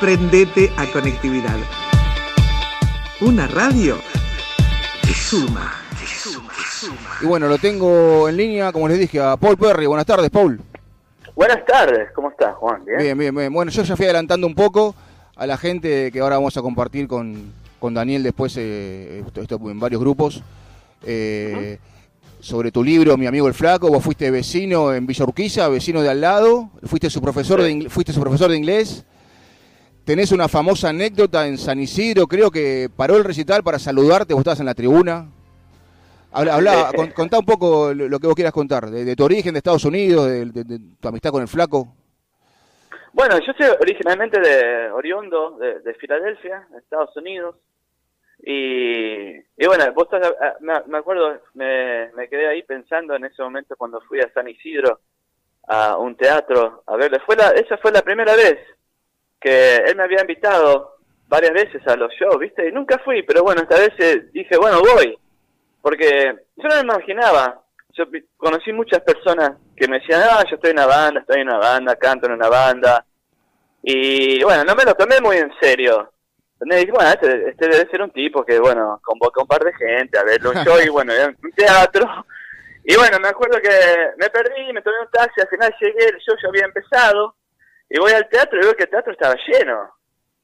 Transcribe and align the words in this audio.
Prendete 0.00 0.70
a 0.76 0.86
conectividad. 0.86 1.56
Una 3.20 3.46
radio 3.46 3.98
que 5.02 5.12
suma, 5.12 5.74
que 5.98 6.06
suma, 6.06 6.48
que 6.56 6.62
suma. 6.86 6.96
Y 7.20 7.26
bueno, 7.26 7.48
lo 7.48 7.58
tengo 7.58 8.26
en 8.28 8.36
línea, 8.38 8.72
como 8.72 8.88
les 8.88 8.98
dije, 8.98 9.20
a 9.20 9.36
Paul 9.36 9.58
Perry. 9.58 9.84
Buenas 9.86 10.06
tardes, 10.06 10.30
Paul. 10.30 10.58
Buenas 11.36 11.64
tardes, 11.66 12.10
¿cómo 12.14 12.30
estás, 12.30 12.54
Juan? 12.56 12.82
¿Bien? 12.84 12.98
Bien, 12.98 13.18
bien, 13.18 13.34
bien. 13.34 13.52
Bueno, 13.52 13.70
yo 13.70 13.82
ya 13.82 13.94
fui 13.94 14.06
adelantando 14.06 14.46
un 14.46 14.54
poco 14.54 14.94
a 15.36 15.46
la 15.46 15.56
gente 15.58 16.10
que 16.10 16.20
ahora 16.20 16.36
vamos 16.36 16.56
a 16.56 16.62
compartir 16.62 17.06
con, 17.06 17.52
con 17.78 17.92
Daniel 17.92 18.22
después 18.22 18.54
eh, 18.56 19.22
esto, 19.26 19.42
esto 19.42 19.60
en 19.70 19.78
varios 19.80 20.00
grupos. 20.00 20.42
Eh, 21.04 21.78
Sobre 22.40 22.72
tu 22.72 22.82
libro, 22.82 23.18
Mi 23.18 23.26
amigo 23.26 23.46
el 23.48 23.52
flaco, 23.54 23.88
vos 23.90 24.02
fuiste 24.02 24.30
vecino 24.30 24.94
en 24.94 25.06
Villa 25.06 25.24
Urquiza, 25.26 25.68
vecino 25.68 26.00
de 26.00 26.08
al 26.08 26.22
lado, 26.22 26.70
fuiste 26.84 27.10
su 27.10 27.20
profesor, 27.20 27.60
Sí. 27.60 27.66
de, 27.66 27.72
ingl- 27.74 27.90
fuiste 27.90 28.14
su 28.14 28.20
profesor 28.22 28.50
de 28.50 28.56
inglés. 28.56 29.04
Tenés 30.10 30.32
una 30.32 30.48
famosa 30.48 30.88
anécdota 30.88 31.46
en 31.46 31.56
San 31.56 31.78
Isidro, 31.78 32.26
creo 32.26 32.50
que 32.50 32.88
paró 32.96 33.16
el 33.16 33.22
recital 33.22 33.62
para 33.62 33.78
saludarte, 33.78 34.34
vos 34.34 34.40
estabas 34.40 34.58
en 34.58 34.66
la 34.66 34.74
tribuna. 34.74 35.28
Habla, 36.32 36.54
habla- 36.56 36.90
con- 36.96 37.12
contá 37.12 37.38
un 37.38 37.44
poco 37.46 37.94
lo, 37.94 38.18
que 38.18 38.26
vos 38.26 38.34
quieras 38.34 38.52
contar, 38.52 38.90
de, 38.90 39.04
de 39.04 39.14
tu 39.14 39.22
origen 39.22 39.52
de 39.54 39.58
Estados 39.58 39.84
Unidos, 39.84 40.26
de, 40.26 40.46
de- 40.46 40.64
de 40.64 40.80
tu 41.00 41.06
amistad 41.06 41.30
con 41.30 41.42
el 41.42 41.46
flaco. 41.46 41.94
Bueno, 43.12 43.38
yo 43.38 43.52
soy 43.56 43.68
originalmente 43.80 44.40
de 44.40 44.90
oriundo, 44.90 45.56
de, 45.60 45.78
de 45.78 45.94
Filadelfia, 45.94 46.66
Estados 46.76 47.16
Unidos. 47.16 47.54
Y, 48.42 49.36
y 49.36 49.66
bueno, 49.68 49.92
vos 49.94 50.08
estás- 50.12 50.34
ah, 50.40 50.54
me, 50.58 50.72
me 50.88 50.98
acuerdo, 50.98 51.40
me, 51.54 52.10
me 52.16 52.28
quedé 52.28 52.48
ahí 52.48 52.64
pensando 52.64 53.14
en 53.14 53.26
ese 53.26 53.40
momento 53.44 53.76
cuando 53.76 54.00
fui 54.00 54.18
a 54.18 54.28
San 54.34 54.48
Isidro 54.48 55.02
a 55.68 55.96
un 55.98 56.16
teatro 56.16 56.82
a 56.84 56.96
verle. 56.96 57.20
Fue 57.24 57.36
la, 57.36 57.50
esa 57.50 57.76
fue 57.78 57.92
la 57.92 58.02
primera 58.02 58.34
vez 58.34 58.58
que 59.40 59.76
él 59.76 59.96
me 59.96 60.02
había 60.02 60.20
invitado 60.20 60.98
varias 61.26 61.52
veces 61.52 61.86
a 61.86 61.96
los 61.96 62.12
shows, 62.14 62.38
¿viste? 62.38 62.68
Y 62.68 62.72
nunca 62.72 62.98
fui, 63.04 63.22
pero 63.22 63.42
bueno, 63.42 63.62
esta 63.62 63.76
vez 63.76 63.92
eh, 63.98 64.28
dije, 64.32 64.56
bueno, 64.56 64.80
voy. 64.80 65.16
Porque 65.80 66.34
yo 66.56 66.68
no 66.68 66.74
me 66.74 66.80
imaginaba. 66.80 67.62
Yo 67.92 68.04
conocí 68.36 68.72
muchas 68.72 69.00
personas 69.00 69.52
que 69.76 69.88
me 69.88 69.98
decían, 69.98 70.22
ah, 70.24 70.44
yo 70.48 70.56
estoy 70.56 70.70
en 70.70 70.78
una 70.78 70.86
banda, 70.86 71.20
estoy 71.20 71.40
en 71.40 71.48
una 71.48 71.58
banda, 71.58 71.96
canto 71.96 72.26
en 72.26 72.32
una 72.32 72.48
banda. 72.48 73.04
Y 73.82 74.42
bueno, 74.42 74.64
no 74.64 74.74
me 74.74 74.84
lo 74.84 74.94
tomé 74.94 75.20
muy 75.20 75.36
en 75.36 75.52
serio. 75.60 76.12
Entonces 76.60 76.80
dije, 76.80 76.92
bueno, 76.92 77.10
este, 77.10 77.48
este 77.48 77.68
debe 77.68 77.90
ser 77.90 78.02
un 78.02 78.10
tipo 78.10 78.44
que, 78.44 78.58
bueno, 78.58 79.00
convoca 79.02 79.40
un 79.40 79.48
par 79.48 79.64
de 79.64 79.72
gente 79.72 80.18
a 80.18 80.24
verlo 80.24 80.50
un 80.50 80.56
show 80.64 80.78
y 80.84 80.88
bueno, 80.90 81.12
un 81.42 81.52
teatro. 81.52 82.06
Y 82.84 82.96
bueno, 82.96 83.18
me 83.20 83.28
acuerdo 83.28 83.60
que 83.60 83.70
me 84.18 84.28
perdí, 84.30 84.72
me 84.72 84.82
tomé 84.82 85.00
un 85.00 85.10
taxi, 85.10 85.40
al 85.40 85.48
final 85.48 85.74
llegué, 85.80 86.08
el 86.08 86.18
show 86.18 86.34
ya 86.42 86.48
había 86.48 86.64
empezado. 86.64 87.36
Y 87.90 87.98
voy 87.98 88.12
al 88.12 88.28
teatro 88.28 88.58
y 88.58 88.62
veo 88.64 88.74
que 88.74 88.84
el 88.84 88.90
teatro 88.90 89.12
estaba 89.12 89.34
lleno. 89.46 89.92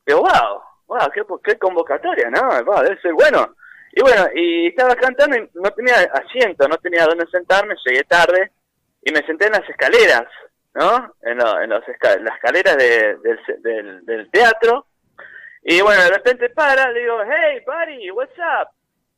Digo, 0.05 0.21
wow, 0.21 0.61
wow, 0.89 1.11
qué, 1.15 1.23
qué 1.45 1.59
convocatoria, 1.59 2.29
¿no? 2.31 2.43
Wow, 2.65 2.83
bueno. 3.15 3.55
Y 3.93 4.03
bueno, 4.03 4.27
y 4.35 4.67
estaba 4.67 4.95
cantando 4.97 5.37
y 5.39 5.49
no 5.55 5.71
tenía 5.71 5.95
asiento, 6.13 6.69
no 6.69 6.77
tenía 6.77 7.07
dónde 7.07 7.27
sentarme, 7.29 7.75
llegué 7.87 8.03
tarde 8.05 8.53
y 9.03 9.11
me 9.11 9.25
senté 9.25 9.47
en 9.47 9.53
las 9.53 9.67
escaleras, 9.71 10.27
¿no? 10.75 11.15
En, 11.23 11.39
lo- 11.39 11.61
en 11.63 11.71
los 11.71 11.83
esca- 11.85 12.21
las 12.21 12.35
escaleras 12.35 12.77
de- 12.77 13.17
del, 13.23 13.41
del, 13.63 14.05
del 14.05 14.31
teatro. 14.31 14.87
Y 15.63 15.81
bueno, 15.81 16.03
de 16.03 16.11
repente 16.11 16.51
para, 16.51 16.91
le 16.93 17.01
digo, 17.01 17.19
hey, 17.25 17.63
buddy, 17.65 18.11
what's 18.11 18.37
up? 18.39 18.69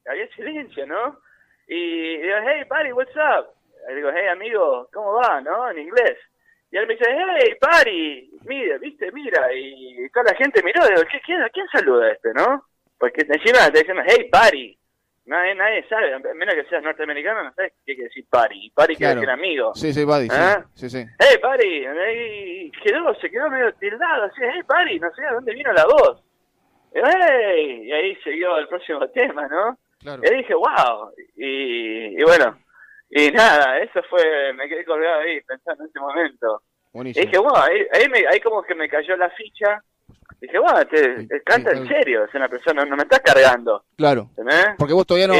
Había 0.07 0.29
silencio, 0.37 0.87
¿no? 0.87 1.19
Y 1.67 2.19
digo, 2.19 2.37
hey, 2.47 2.63
buddy, 2.71 2.93
what's 2.93 3.17
up? 3.17 3.49
Le 3.89 3.97
digo, 3.97 4.11
hey, 4.15 4.29
amigo, 4.29 4.89
¿cómo 4.93 5.15
va, 5.15 5.41
no? 5.41 5.71
En 5.71 5.79
inglés. 5.79 6.19
Y 6.71 6.77
él 6.77 6.87
me 6.87 6.95
dice, 6.95 7.07
hey, 7.11 7.57
buddy, 7.61 8.31
mira, 8.45 8.79
viste, 8.79 9.11
mira. 9.13 9.53
Y 9.55 10.09
toda 10.13 10.33
la 10.33 10.37
gente 10.37 10.63
miró, 10.63 10.87
digo, 10.87 11.03
¿qué, 11.11 11.21
quién, 11.25 11.41
¿a 11.43 11.49
quién 11.49 11.67
saluda 11.73 12.13
este, 12.13 12.33
no? 12.35 12.65
Porque 12.99 13.23
encima 13.27 13.71
te 13.73 13.81
dicen, 13.81 13.97
hey, 14.07 14.29
buddy. 14.33 14.75
Nadie, 15.27 15.55
nadie 15.57 15.87
sabe, 15.91 16.15
a 16.15 16.19
menos 16.19 16.55
que 16.55 16.65
seas 16.71 16.83
norteamericano, 16.83 17.45
no 17.45 17.53
sabes 17.53 17.75
qué 17.85 17.95
quiere 17.95 18.05
decir. 18.09 18.25
Buddy 18.33 18.71
quiere 18.75 18.97
Claro. 18.97 19.15
decir 19.21 19.31
amigo. 19.31 19.75
Sí, 19.75 19.93
sí, 19.93 20.03
Buddy, 20.05 20.25
sí, 20.29 20.35
¿Ah? 20.35 20.65
sí, 20.75 20.89
sí. 20.89 21.05
Hey, 21.19 21.37
buddy. 21.43 21.87
Y 22.67 22.71
quedó, 22.83 23.15
se 23.17 23.31
quedó 23.31 23.51
medio 23.51 23.71
tildado, 23.75 24.25
así, 24.25 24.41
hey, 24.43 24.63
buddy, 24.67 24.99
no 24.99 25.13
sé 25.15 25.27
a 25.27 25.35
dónde 25.35 25.53
vino 25.53 25.71
la 25.75 25.85
voz. 25.85 26.23
Y, 26.95 26.99
hey, 27.05 27.83
y 27.85 27.93
ahí 27.93 28.17
siguió 28.25 28.57
el 28.57 28.69
próximo 28.69 29.07
tema, 29.15 29.47
¿no? 29.49 29.79
Claro. 30.01 30.23
Y 30.25 30.35
dije, 30.35 30.55
wow. 30.55 31.13
Y, 31.37 32.21
y 32.21 32.25
bueno, 32.25 32.59
y 33.11 33.31
nada, 33.31 33.79
eso 33.81 34.01
fue, 34.11 34.53
me 34.55 34.69
quedé 34.69 34.85
colgado 34.85 35.21
ahí 35.21 35.41
pensando 35.43 35.85
en 35.85 35.91
ese 35.91 36.01
momento. 36.01 36.63
Y 36.95 37.21
dije, 37.21 37.39
wow, 37.39 37.57
ahí, 37.57 37.81
ahí, 37.93 38.09
me- 38.09 38.27
ahí 38.27 38.41
como 38.41 38.63
que 38.63 38.75
me 38.75 38.89
cayó 38.89 39.17
la 39.17 39.31
ficha. 39.31 39.83
Dije, 40.41 40.59
wow, 40.59 40.85
te, 40.91 41.27
te 41.27 41.43
canta 41.43 41.71
en 41.73 41.87
serio, 41.89 42.25
es 42.25 42.35
una 42.35 42.49
persona, 42.49 42.85
no 42.85 42.97
me 42.97 43.03
estás 43.03 43.21
cargando. 43.21 43.85
Claro. 43.97 44.31
Porque 44.79 44.95
vos 44.95 45.07
todavía 45.07 45.27
no, 45.29 45.35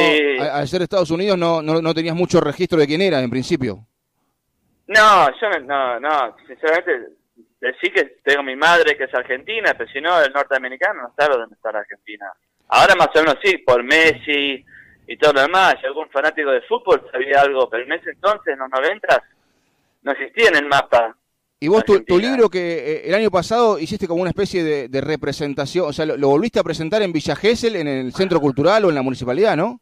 al 0.53 0.67
ser 0.67 0.81
Estados 0.81 1.09
Unidos, 1.11 1.37
no, 1.37 1.61
no, 1.61 1.81
no 1.81 1.93
tenías 1.93 2.15
mucho 2.15 2.41
registro 2.41 2.79
de 2.79 2.87
quién 2.87 3.01
eras 3.01 3.23
en 3.23 3.29
principio. 3.29 3.85
No, 4.87 5.29
yo 5.39 5.49
no, 5.49 5.59
no, 5.59 5.99
no, 5.99 6.35
sinceramente, 6.47 7.13
decir 7.61 7.93
que 7.93 8.03
tengo 8.23 8.41
mi 8.43 8.55
madre 8.55 8.97
que 8.97 9.03
es 9.05 9.13
argentina, 9.13 9.73
pero 9.77 9.89
si 9.91 10.01
no, 10.01 10.19
el 10.21 10.33
norteamericano 10.33 11.03
no 11.03 11.13
sabe 11.17 11.37
dónde 11.37 11.55
está 11.55 11.71
la 11.71 11.79
Argentina. 11.79 12.25
Ahora 12.69 12.95
más 12.95 13.09
o 13.15 13.19
menos 13.19 13.35
sí, 13.43 13.57
por 13.59 13.83
Messi 13.83 14.65
y 15.11 15.17
todo 15.17 15.33
lo 15.33 15.41
demás, 15.41 15.75
y 15.81 15.87
algún 15.87 16.07
fanático 16.09 16.51
de 16.51 16.61
fútbol 16.61 17.01
sabía 17.11 17.41
algo, 17.41 17.67
pero 17.67 17.83
en 17.83 17.93
ese 17.93 18.11
entonces, 18.11 18.53
en 18.53 18.59
los 18.59 18.69
noventas, 18.69 19.19
no 20.03 20.11
existía 20.11 20.49
en 20.49 20.57
el 20.57 20.65
mapa. 20.67 21.15
Y 21.59 21.67
vos, 21.67 21.83
tu, 21.83 22.19
libro 22.19 22.47
que 22.47 22.77
eh, 22.77 23.01
el 23.09 23.15
año 23.15 23.31
pasado 23.31 23.79
hiciste 23.79 24.07
como 24.07 24.21
una 24.21 24.29
especie 24.29 24.63
de, 24.63 24.87
de 24.87 25.01
representación, 25.01 25.89
o 25.89 25.93
sea, 25.93 26.05
lo, 26.05 26.15
lo 26.15 26.29
volviste 26.29 26.59
a 26.59 26.63
presentar 26.63 27.01
en 27.01 27.11
Villa 27.11 27.35
Gesell, 27.35 27.75
en 27.75 27.87
el 27.87 28.13
centro 28.13 28.39
cultural 28.39 28.85
o 28.85 28.89
en 28.89 28.95
la 28.95 29.01
municipalidad, 29.01 29.57
¿no? 29.57 29.81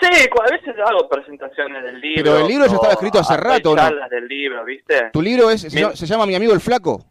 Sí, 0.00 0.08
a 0.08 0.50
veces 0.50 0.74
hago 0.84 1.08
presentaciones 1.08 1.82
del 1.84 2.00
libro. 2.00 2.24
Pero 2.24 2.38
el 2.38 2.48
libro 2.48 2.66
ya 2.66 2.74
estaba 2.74 2.92
escrito 2.94 3.18
hace 3.18 3.36
rato, 3.36 3.76
¿no? 3.76 3.82
del 4.10 4.26
libro, 4.26 4.64
¿viste? 4.64 5.10
Tu 5.12 5.22
libro 5.22 5.50
es, 5.50 5.60
se, 5.60 5.68
Mi- 5.70 5.82
llama- 5.82 5.96
se 5.96 6.06
llama 6.06 6.26
Mi 6.26 6.34
amigo 6.34 6.52
el 6.52 6.60
flaco. 6.60 7.04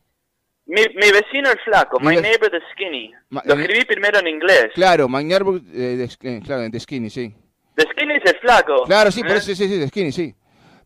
Mi, 0.70 0.82
mi 0.96 1.12
vecino 1.12 1.50
el 1.50 1.60
flaco, 1.66 2.00
Mi 2.00 2.10
My 2.16 2.22
Neighbor 2.22 2.50
the 2.52 2.60
Skinny. 2.74 3.12
Ma- 3.30 3.42
Lo 3.46 3.56
eh, 3.56 3.62
escribí 3.62 3.86
primero 3.86 4.20
en 4.20 4.28
inglés. 4.28 4.68
Claro, 4.76 5.10
Magniarburg, 5.10 5.64
eh, 5.74 5.98
de, 5.98 6.04
eh, 6.22 6.42
claro, 6.46 6.70
de 6.70 6.80
Skinny, 6.80 7.10
sí. 7.10 7.34
The 7.76 7.88
Skinny 7.92 8.14
es 8.24 8.32
el 8.32 8.40
flaco. 8.40 8.84
Claro, 8.84 9.10
sí, 9.12 9.22
por 9.24 9.32
¿eh? 9.32 9.38
eso, 9.38 9.48
sí, 9.48 9.56
sí, 9.68 9.78
de 9.80 9.88
Skinny, 9.88 10.12
sí. 10.12 10.36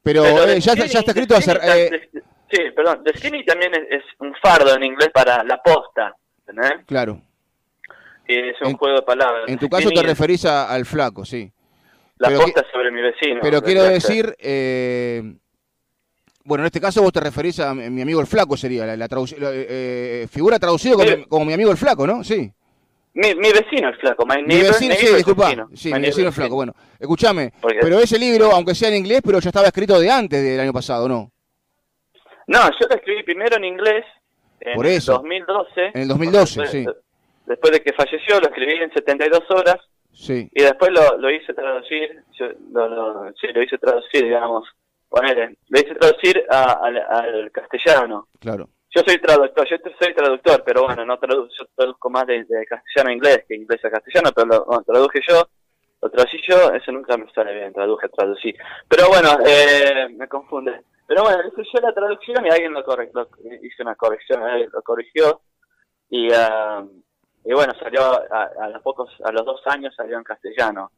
Pero, 0.01 0.23
Pero 0.23 0.44
eh, 0.44 0.55
The 0.55 0.59
ya, 0.61 0.71
Skinny- 0.73 0.88
ya 0.88 0.99
está 0.99 1.13
The 1.13 1.19
escrito 1.19 1.35
hace... 1.35 1.51
Skinny 1.51 1.67
ta- 1.67 1.73
The- 1.73 2.21
sí, 2.51 2.71
perdón. 2.75 3.03
The 3.03 3.17
Skinny 3.17 3.45
también 3.45 3.73
es, 3.75 3.81
es 3.99 4.03
un 4.19 4.33
fardo 4.41 4.73
en 4.75 4.83
inglés 4.83 5.09
para 5.13 5.44
la 5.44 5.61
posta. 5.61 6.15
¿entendés? 6.47 6.85
claro. 6.85 7.21
Es 8.25 8.55
un 8.61 8.69
En- 8.69 8.77
juego 8.77 8.95
de 8.95 9.01
palabras. 9.01 9.44
En 9.47 9.57
tu 9.59 9.67
The 9.67 9.75
caso 9.75 9.89
te 9.91 10.01
referís 10.01 10.45
a- 10.45 10.69
al 10.73 10.85
flaco, 10.85 11.25
sí. 11.25 11.51
La 12.19 12.29
pero 12.29 12.39
posta 12.41 12.63
sobre 12.71 12.89
mi 12.89 13.01
vecino. 13.01 13.39
Pero 13.41 13.61
quiero 13.61 13.83
decir, 13.83 14.33
eh, 14.39 15.21
bueno, 16.43 16.63
en 16.63 16.67
este 16.67 16.81
caso 16.81 17.01
vos 17.01 17.11
te 17.13 17.19
referís 17.19 17.59
a 17.59 17.73
mi, 17.73 17.89
mi 17.89 18.01
amigo 18.01 18.19
el 18.21 18.27
flaco, 18.27 18.57
sería 18.57 18.85
la, 18.85 18.95
la 18.97 19.07
traduc- 19.07 19.37
la, 19.37 19.51
eh, 19.51 19.65
eh, 20.23 20.27
figura 20.29 20.59
traducido 20.59 20.97
como, 21.29 21.45
mi 21.45 21.53
amigo 21.53 21.71
el 21.71 21.77
flaco, 21.77 22.05
¿no? 22.07 22.23
Sí. 22.23 22.51
Mi, 23.15 23.35
mi 23.35 23.51
vecino 23.51 23.89
el 23.89 23.95
flaco. 23.97 24.25
My 24.25 24.41
Mi 24.41 24.47
neighbor, 24.55 24.71
vecino, 24.73 24.95
sí, 24.95 25.15
disculpa. 25.15 25.45
vecino. 25.45 25.69
Sí, 25.75 25.93
My 25.93 25.99
mi 25.99 26.05
vecino 26.07 26.27
el 26.27 26.33
flaco. 26.33 26.55
Bueno, 26.55 26.73
escúchame, 26.99 27.53
pero 27.79 27.99
ese 27.99 28.17
libro, 28.17 28.51
aunque 28.51 28.73
sea 28.75 28.89
en 28.89 28.95
inglés, 28.95 29.21
pero 29.23 29.39
ya 29.39 29.49
estaba 29.49 29.67
escrito 29.67 29.99
de 29.99 30.09
antes 30.09 30.41
del 30.43 30.59
año 30.59 30.73
pasado, 30.73 31.07
¿no? 31.07 31.31
No, 32.47 32.59
yo 32.71 32.87
lo 32.89 32.95
escribí 32.95 33.23
primero 33.23 33.55
en 33.57 33.65
inglés. 33.65 34.03
En 34.59 34.75
Por 34.75 34.85
eso. 34.87 35.13
2012. 35.13 35.91
En 35.93 36.01
el 36.01 36.07
2012, 36.07 36.61
Después- 36.61 36.71
sí. 36.71 36.85
Después 37.45 37.73
de 37.73 37.81
que 37.81 37.91
falleció, 37.93 38.39
lo 38.39 38.47
escribí 38.47 38.73
en 38.81 38.91
72 38.93 39.41
horas. 39.51 39.77
Sí, 40.13 40.49
Y 40.53 40.63
después 40.63 40.91
lo, 40.91 41.17
lo 41.17 41.29
hice 41.31 41.53
traducir, 41.53 42.23
yo 42.39 42.45
lo, 42.71 42.87
lo- 42.87 43.33
sí, 43.39 43.47
lo 43.53 43.61
hice 43.63 43.77
traducir, 43.77 44.23
digamos, 44.23 44.63
ponele, 45.13 45.57
lo 45.69 45.79
hice 45.79 45.94
traducir 45.94 46.44
a- 46.50 46.79
al, 46.81 46.97
al 46.97 47.51
castellano. 47.51 48.28
claro. 48.40 48.68
Yo 48.96 49.01
soy 49.07 49.18
traductor, 49.19 49.68
yo 49.68 49.78
soy 50.00 50.13
traductor, 50.13 50.63
pero 50.63 50.83
bueno, 50.83 51.04
no 51.04 51.18
traduzco, 51.18 51.51
yo 51.57 51.65
traduzco 51.75 52.10
más 52.12 52.27
de, 52.27 52.44
de 52.44 52.63
castellano 52.68 53.10
a 53.10 53.13
inglés 53.13 53.44
que 53.48 53.56
inglés 53.56 53.83
a 53.86 53.89
castellano, 53.89 54.30
pero 54.36 54.45
lo 54.48 54.65
bueno, 54.65 54.83
traduje 54.83 55.19
yo, 55.27 55.48
lo 56.00 56.10
traducí 56.12 56.38
yo, 56.48 56.71
eso 56.74 56.92
nunca 56.92 57.18
me 57.18 57.27
sale 57.31 57.56
bien, 57.56 57.74
traduje, 57.74 58.07
traducí. 58.10 58.54
Pero 58.88 59.07
bueno, 59.07 59.30
eh, 59.48 60.10
me 60.15 60.27
confunde. 60.27 60.81
Pero 61.07 61.24
bueno, 61.24 61.39
hice 61.48 61.63
yo 61.74 61.81
la 61.81 61.92
traducción 61.94 62.45
y 62.45 62.50
alguien 62.51 62.71
lo 62.74 62.83
corrigió, 62.83 63.27
hice 63.63 63.81
una 63.81 63.95
corrección, 63.95 64.44
alguien 64.44 64.69
lo 64.71 64.81
corrigió 64.83 65.42
y, 66.12 66.31
ah, 66.31 66.86
y 67.45 67.51
bueno, 67.54 67.74
salió 67.80 68.01
a, 68.31 68.44
a 68.62 68.69
los 68.69 68.81
pocos, 68.83 69.09
a 69.25 69.31
los 69.31 69.44
dos 69.44 69.62
años 69.66 69.95
salió 69.95 70.18
en 70.19 70.24
castellano, 70.24 70.92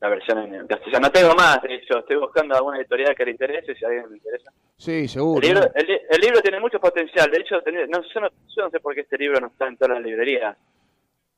la 0.00 0.08
versión 0.08 0.38
en 0.54 0.66
castellano. 0.66 1.06
No 1.08 1.10
tengo 1.12 1.34
más, 1.34 1.60
de 1.62 1.74
hecho, 1.74 1.98
estoy 1.98 2.16
buscando 2.16 2.54
alguna 2.54 2.78
editorial 2.78 3.14
que 3.16 3.24
le 3.24 3.30
interese, 3.32 3.74
si 3.74 3.84
a 3.84 3.88
alguien 3.88 4.08
le 4.10 4.16
interesa. 4.18 4.52
Sí, 4.76 5.08
seguro. 5.08 5.40
El 5.42 5.48
libro, 5.54 5.60
¿no? 5.66 5.72
el, 5.74 5.86
li- 5.86 6.00
el 6.10 6.20
libro 6.20 6.40
tiene 6.40 6.60
mucho 6.60 6.78
potencial. 6.78 7.30
De 7.30 7.38
hecho, 7.38 7.56
no, 7.56 8.02
yo, 8.02 8.20
no, 8.20 8.28
yo 8.28 8.62
no 8.62 8.70
sé 8.70 8.80
por 8.80 8.94
qué 8.94 9.00
este 9.00 9.18
libro 9.18 9.40
no 9.40 9.48
está 9.48 9.66
en 9.66 9.76
todas 9.76 9.94
las 9.96 10.04
librerías. 10.04 10.56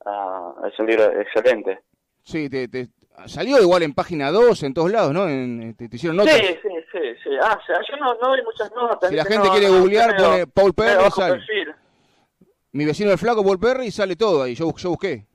Ah, 0.04 0.52
es 0.70 0.78
un 0.78 0.86
libro 0.86 1.04
excelente. 1.20 1.80
Sí, 2.22 2.48
te, 2.50 2.68
te- 2.68 2.88
salió 3.26 3.60
igual 3.60 3.82
en 3.82 3.94
página 3.94 4.30
2, 4.30 4.62
en 4.62 4.74
todos 4.74 4.90
lados, 4.90 5.12
¿no? 5.12 5.28
En- 5.28 5.74
te, 5.74 5.88
te 5.88 5.96
hicieron 5.96 6.16
notas. 6.16 6.34
Sí, 6.36 6.46
sí, 6.62 6.68
sí, 6.92 6.98
sí. 7.24 7.30
Ah, 7.42 7.58
o 7.62 7.66
sea, 7.66 7.76
yo 7.88 7.96
no, 7.96 8.14
no 8.14 8.28
doy 8.28 8.42
muchas 8.42 8.70
notas. 8.72 9.08
Si 9.10 9.16
la 9.16 9.24
gente 9.24 9.48
quiere 9.50 9.68
googlear, 9.68 10.16
pone 10.16 10.46
Paul 10.46 10.74
Perry, 10.74 10.96
bajo 11.02 11.20
sale. 11.20 11.34
perfil. 11.36 11.74
Mi 12.72 12.84
vecino 12.84 13.10
el 13.10 13.18
flaco 13.18 13.42
Paul 13.42 13.58
Perry 13.58 13.90
sale 13.90 14.16
todo 14.16 14.42
ahí, 14.42 14.54
yo, 14.54 14.72
yo 14.76 14.90
busqué. 14.90 15.26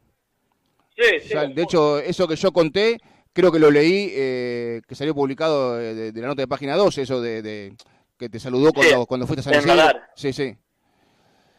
Sí, 0.97 1.19
sí. 1.21 1.29
Sale- 1.29 1.53
de 1.53 1.61
hecho, 1.63 1.99
eso 1.99 2.27
que 2.27 2.35
yo 2.35 2.51
conté, 2.53 2.97
creo 3.35 3.51
que 3.51 3.59
lo 3.59 3.69
leí, 3.69 4.09
eh, 4.15 4.81
que 4.87 4.95
salió 4.95 5.13
publicado 5.13 5.79
eh, 5.79 5.93
de, 5.93 6.11
de 6.11 6.21
la 6.21 6.27
nota 6.27 6.41
de 6.41 6.47
página 6.47 6.75
12, 6.75 7.01
eso 7.03 7.21
de, 7.21 7.41
de- 7.43 7.73
que 8.17 8.29
te 8.29 8.39
saludó 8.39 8.71
cuando, 8.73 9.01
Sí, 9.01 9.05
cuando 9.07 9.27
fuiste 9.27 9.41
a 9.41 9.53
San 9.53 9.61
Isidro. 9.61 9.99
Sí, 10.15 10.33
sí. 10.33 10.55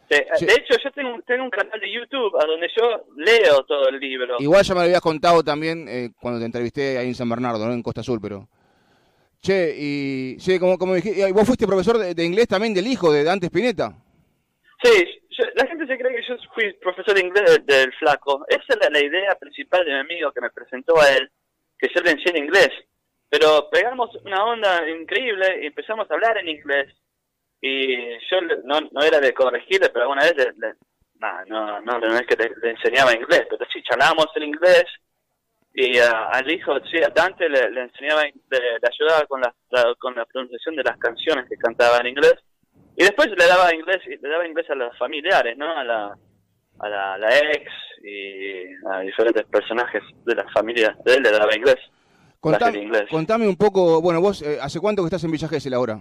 Sí, 0.08 0.16
Sí. 0.38 0.46
De 0.46 0.52
hecho, 0.54 0.74
yo 0.82 0.90
tengo, 0.92 1.14
un- 1.14 1.22
tengo 1.22 1.44
un 1.44 1.50
canal 1.50 1.78
de 1.78 1.92
YouTube 1.92 2.34
a 2.40 2.46
donde 2.46 2.68
yo 2.76 3.04
leo 3.16 3.62
todo 3.64 3.88
el 3.88 3.98
libro. 4.00 4.36
Igual 4.38 4.64
ya 4.64 4.74
me 4.74 4.80
lo 4.80 4.84
habías 4.86 5.00
contado 5.00 5.42
también 5.44 5.86
eh, 5.88 6.10
cuando 6.20 6.38
te 6.40 6.46
entrevisté 6.46 6.96
ahí 6.98 7.08
en 7.08 7.14
San 7.14 7.28
Bernardo, 7.28 7.66
¿no? 7.66 7.72
En 7.72 7.82
Costa 7.82 8.00
Azul, 8.00 8.20
pero... 8.22 8.48
Che, 9.42 9.74
y... 9.78 10.36
Sí, 10.40 10.58
como, 10.58 10.78
como 10.78 10.94
dijiste, 10.94 11.28
y 11.28 11.32
vos 11.32 11.44
fuiste 11.46 11.66
profesor 11.66 11.98
de, 11.98 12.14
de 12.14 12.24
inglés 12.24 12.48
también 12.48 12.72
del 12.72 12.86
hijo 12.86 13.12
de 13.12 13.22
Dante 13.24 13.46
Spinetta. 13.46 13.94
Sí, 14.82 15.04
yo- 15.30 15.44
la 15.56 15.66
gente 15.66 15.86
se 15.86 15.98
cree 15.98 16.16
que 16.16 16.22
yo 16.26 16.34
fui 16.54 16.72
profesor 16.80 17.14
de 17.14 17.20
inglés 17.26 17.44
del, 17.50 17.66
del 17.66 17.92
flaco. 17.94 18.46
Esa 18.48 18.74
era 18.80 18.88
la 18.90 19.00
idea 19.04 19.34
principal 19.38 19.84
de 19.84 19.92
mi 19.92 19.98
amigo 20.00 20.32
que 20.32 20.40
me 20.40 20.50
presentó 20.50 20.98
a 21.00 21.10
él, 21.12 21.30
que 21.78 21.88
yo 21.94 22.00
le 22.02 22.10
enseñe 22.12 22.38
inglés. 22.38 22.70
Pero 23.28 23.68
pegamos 23.70 24.14
una 24.24 24.44
onda 24.44 24.88
increíble 24.88 25.60
y 25.62 25.66
empezamos 25.66 26.10
a 26.10 26.14
hablar 26.14 26.38
en 26.38 26.48
inglés. 26.48 26.94
Y 27.60 27.96
yo 28.30 28.40
no, 28.64 28.80
no 28.92 29.02
era 29.02 29.18
de 29.18 29.34
corregirle, 29.34 29.88
pero 29.88 30.02
alguna 30.02 30.22
vez 30.22 30.36
le, 30.36 30.44
le- 30.58 30.74
no, 31.48 31.80
no, 31.80 31.98
no 31.98 32.14
es 32.16 32.26
que 32.26 32.36
le, 32.36 32.70
enseñaba 32.70 33.14
inglés, 33.14 33.46
pero 33.48 33.64
sí 33.72 33.82
charlábamos 33.82 34.26
en 34.36 34.42
inglés. 34.44 34.84
Y 35.74 35.98
ah, 35.98 36.28
al 36.32 36.50
hijo, 36.50 36.78
sí, 36.90 36.98
a 37.02 37.08
Dante 37.08 37.48
le, 37.48 37.64
enseñaba, 37.80 38.22
le, 38.24 38.78
ayudaba 38.90 39.26
con 39.26 39.40
la, 39.40 39.54
la- 39.70 39.94
con 39.98 40.14
la 40.14 40.24
pronunciación 40.26 40.76
de 40.76 40.84
las 40.84 40.98
canciones 40.98 41.46
que 41.48 41.56
cantaba 41.56 41.98
en 41.98 42.08
inglés. 42.08 42.34
Y 42.96 43.02
después 43.04 43.28
le 43.28 43.46
daba 43.46 43.74
inglés, 43.74 44.00
le 44.06 44.28
daba 44.28 44.46
inglés 44.46 44.68
a 44.70 44.74
los 44.74 44.96
familiares, 44.96 45.56
¿no? 45.58 45.70
A 45.76 45.84
la, 45.84 46.16
a 46.78 46.88
la, 46.88 47.18
la 47.18 47.38
ex 47.38 47.70
y 48.02 48.64
a 48.90 49.00
diferentes 49.00 49.44
personajes 49.46 50.02
de 50.24 50.34
la 50.34 50.44
familia 50.50 50.96
de 51.04 51.14
él 51.14 51.22
le 51.22 51.30
daba 51.30 51.54
inglés. 51.56 51.78
Contame, 52.40 52.78
de 52.78 52.84
inglés. 52.84 53.04
contame 53.10 53.48
un 53.48 53.56
poco, 53.56 54.00
bueno, 54.00 54.20
vos, 54.20 54.42
eh, 54.42 54.58
¿hace 54.60 54.78
cuánto 54.78 55.02
que 55.02 55.06
estás 55.06 55.24
en 55.24 55.32
Villa 55.32 55.48
Gesell 55.48 55.74
ahora? 55.74 55.98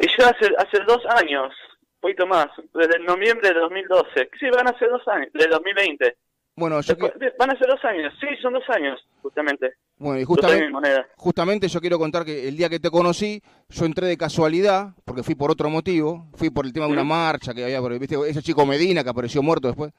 Y 0.00 0.06
yo 0.06 0.26
hace, 0.26 0.52
hace 0.56 0.82
dos 0.86 1.02
años, 1.20 1.52
un 1.80 2.00
poquito 2.00 2.26
más, 2.26 2.46
desde 2.74 2.98
noviembre 3.00 3.48
de 3.48 3.60
2012, 3.60 4.30
sí, 4.38 4.46
van 4.54 4.68
a 4.68 4.78
ser 4.78 4.88
dos 4.90 5.06
años, 5.08 5.28
de 5.32 5.46
2020. 5.46 6.16
Bueno, 6.58 6.80
yo 6.80 6.94
Después- 6.94 7.12
que- 7.20 7.32
Van 7.38 7.50
a 7.50 7.58
ser 7.58 7.68
dos 7.68 7.84
años, 7.84 8.14
sí, 8.18 8.26
son 8.40 8.54
dos 8.54 8.62
años, 8.74 8.98
justamente. 9.20 9.74
bueno, 9.98 10.18
y 10.20 10.24
justamente, 10.24 10.72
justamente 11.16 11.68
yo 11.68 11.80
quiero 11.82 11.98
contar 11.98 12.24
que 12.24 12.48
el 12.48 12.56
día 12.56 12.70
que 12.70 12.80
te 12.80 12.88
conocí, 12.90 13.42
yo 13.68 13.84
entré 13.84 14.06
de 14.06 14.16
casualidad, 14.16 14.94
porque 15.04 15.22
fui 15.22 15.34
por 15.34 15.50
otro 15.50 15.68
motivo, 15.68 16.28
fui 16.34 16.48
por 16.48 16.64
el 16.64 16.72
tema 16.72 16.86
de 16.86 16.92
una 16.92 17.04
marcha 17.04 17.52
que 17.52 17.62
había, 17.62 17.80
porque, 17.82 17.98
viste, 17.98 18.16
ese 18.26 18.40
chico 18.42 18.64
Medina 18.64 19.04
que 19.04 19.10
apareció 19.10 19.42
muerto 19.42 19.68
después, 19.68 19.92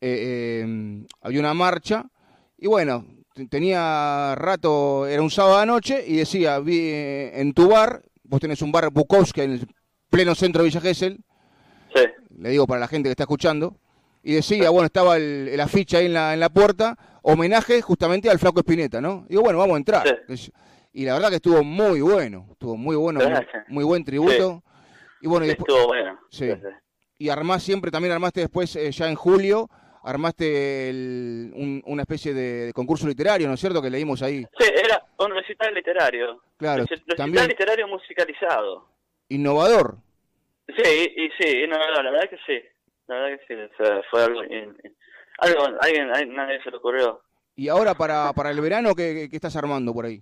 eh, 0.00 0.64
eh, 0.64 1.06
había 1.20 1.40
una 1.40 1.52
marcha, 1.52 2.04
y 2.56 2.68
bueno, 2.68 3.04
te- 3.34 3.46
tenía 3.46 4.34
rato, 4.34 5.06
era 5.06 5.20
un 5.20 5.30
sábado 5.30 5.60
de 5.60 5.66
noche, 5.66 6.04
y 6.06 6.16
decía, 6.16 6.58
vi 6.58 6.78
eh, 6.88 7.40
en 7.40 7.52
tu 7.52 7.68
bar, 7.68 8.00
vos 8.24 8.40
tenés 8.40 8.62
un 8.62 8.72
bar 8.72 8.90
Bukowski 8.90 9.42
en 9.42 9.50
el 9.52 9.66
pleno 10.08 10.34
centro 10.34 10.62
de 10.62 10.68
Villa 10.70 10.80
Gesell, 10.80 11.18
Sí, 11.94 12.02
le 12.38 12.48
digo 12.50 12.66
para 12.66 12.80
la 12.80 12.88
gente 12.88 13.08
que 13.08 13.12
está 13.12 13.24
escuchando, 13.24 13.76
y 14.28 14.34
decía, 14.34 14.70
bueno, 14.70 14.86
estaba 14.86 15.16
el, 15.16 15.48
el 15.52 15.60
afiche 15.60 15.96
ahí 15.98 16.06
en 16.06 16.14
la, 16.14 16.34
en 16.34 16.40
la 16.40 16.48
puerta, 16.48 16.96
homenaje 17.22 17.80
justamente 17.80 18.28
al 18.28 18.40
flaco 18.40 18.58
Espineta, 18.58 19.00
¿no? 19.00 19.24
Digo, 19.28 19.42
bueno, 19.42 19.58
vamos 19.60 19.74
a 19.74 19.78
entrar. 19.78 20.22
Y 20.92 21.04
la 21.04 21.14
verdad 21.14 21.28
que 21.28 21.36
estuvo 21.36 21.62
muy 21.62 22.00
bueno, 22.00 22.48
estuvo 22.50 22.76
muy 22.76 22.96
bueno, 22.96 23.20
muy, 23.68 23.84
buen 23.84 24.02
tributo. 24.04 24.64
Y 25.20 25.28
bueno, 25.28 25.44
y, 25.44 25.48
después, 25.50 25.68
estuvo 25.68 25.86
bueno. 25.86 26.18
Sí. 26.30 26.50
Y 27.18 27.28
armás 27.28 27.62
siempre, 27.62 27.90
también 27.92 28.12
armaste 28.12 28.40
después, 28.40 28.74
eh, 28.74 28.90
ya 28.90 29.08
en 29.08 29.14
julio, 29.14 29.68
armaste 30.02 30.90
el- 30.90 31.52
un- 31.54 31.82
una 31.86 32.02
especie 32.02 32.34
de, 32.34 32.66
de 32.66 32.72
concurso 32.72 33.06
literario, 33.06 33.46
¿no 33.46 33.54
es 33.54 33.60
cierto? 33.60 33.80
Que 33.80 33.90
leímos 33.90 34.22
ahí. 34.22 34.44
Sí, 34.58 34.66
era 34.74 35.04
un 35.20 35.30
recital 35.34 35.72
literario. 35.72 36.42
Claro, 36.56 36.82
Reci- 36.84 36.90
Recital 36.90 37.16
también 37.16 37.46
literario 37.48 37.86
musicalizado. 37.88 38.88
innovador. 39.28 39.98
Sí, 40.68 41.12
y 41.16 41.28
sí, 41.40 41.64
no, 41.68 41.76
no, 41.78 42.02
la 42.02 42.10
verdad 42.10 42.28
que 42.28 42.38
sí. 42.46 42.60
La 43.08 43.14
verdad 43.16 43.38
que 43.38 43.46
sí, 43.54 43.60
o 43.60 43.84
sea, 43.84 44.00
fue 44.10 44.22
algo... 44.24 44.40
algo 45.38 45.78
alguien, 45.80 46.10
a 46.14 46.24
nadie 46.24 46.62
se 46.62 46.70
le 46.70 46.76
ocurrió. 46.78 47.22
Y 47.54 47.68
ahora 47.68 47.94
para, 47.94 48.32
para 48.32 48.50
el 48.50 48.60
verano, 48.60 48.94
¿qué, 48.94 49.28
qué- 49.30 49.36
estás 49.36 49.56
armando 49.56 49.92
por 49.94 50.04
ahí? 50.06 50.20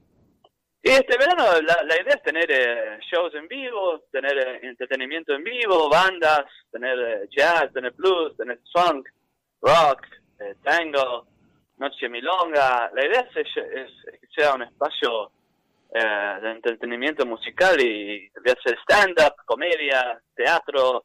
Y 0.82 0.90
este 0.90 1.16
verano 1.16 1.44
la, 1.62 1.82
la 1.82 1.94
idea 2.02 2.14
es 2.14 2.22
tener 2.22 2.46
eh, 2.50 2.98
shows 3.10 3.34
en 3.34 3.48
vivo, 3.48 4.02
tener 4.12 4.36
eh, 4.36 4.60
entretenimiento 4.62 5.32
en 5.32 5.42
vivo, 5.42 5.88
bandas, 5.88 6.44
tener 6.70 6.98
eh, 6.98 7.28
jazz, 7.34 7.72
tener 7.72 7.92
blues, 7.92 8.36
tener 8.36 8.60
funk, 8.70 9.08
rock, 9.62 10.02
eh, 10.40 10.54
tango, 10.62 11.26
noche 11.78 12.08
milonga. 12.10 12.90
La 12.94 13.06
idea 13.06 13.26
es, 13.34 13.46
es- 13.56 14.04
es 14.12 14.20
que 14.20 14.26
sea 14.36 14.54
un 14.54 14.62
espacio 14.62 15.31
eh, 15.94 16.38
de 16.42 16.50
entretenimiento 16.50 17.25
musical 17.25 17.81
y 17.81 18.28
de 18.28 18.52
hacer 18.52 18.78
stand-up, 18.82 19.36
comedia, 19.46 20.20
teatro. 20.36 21.04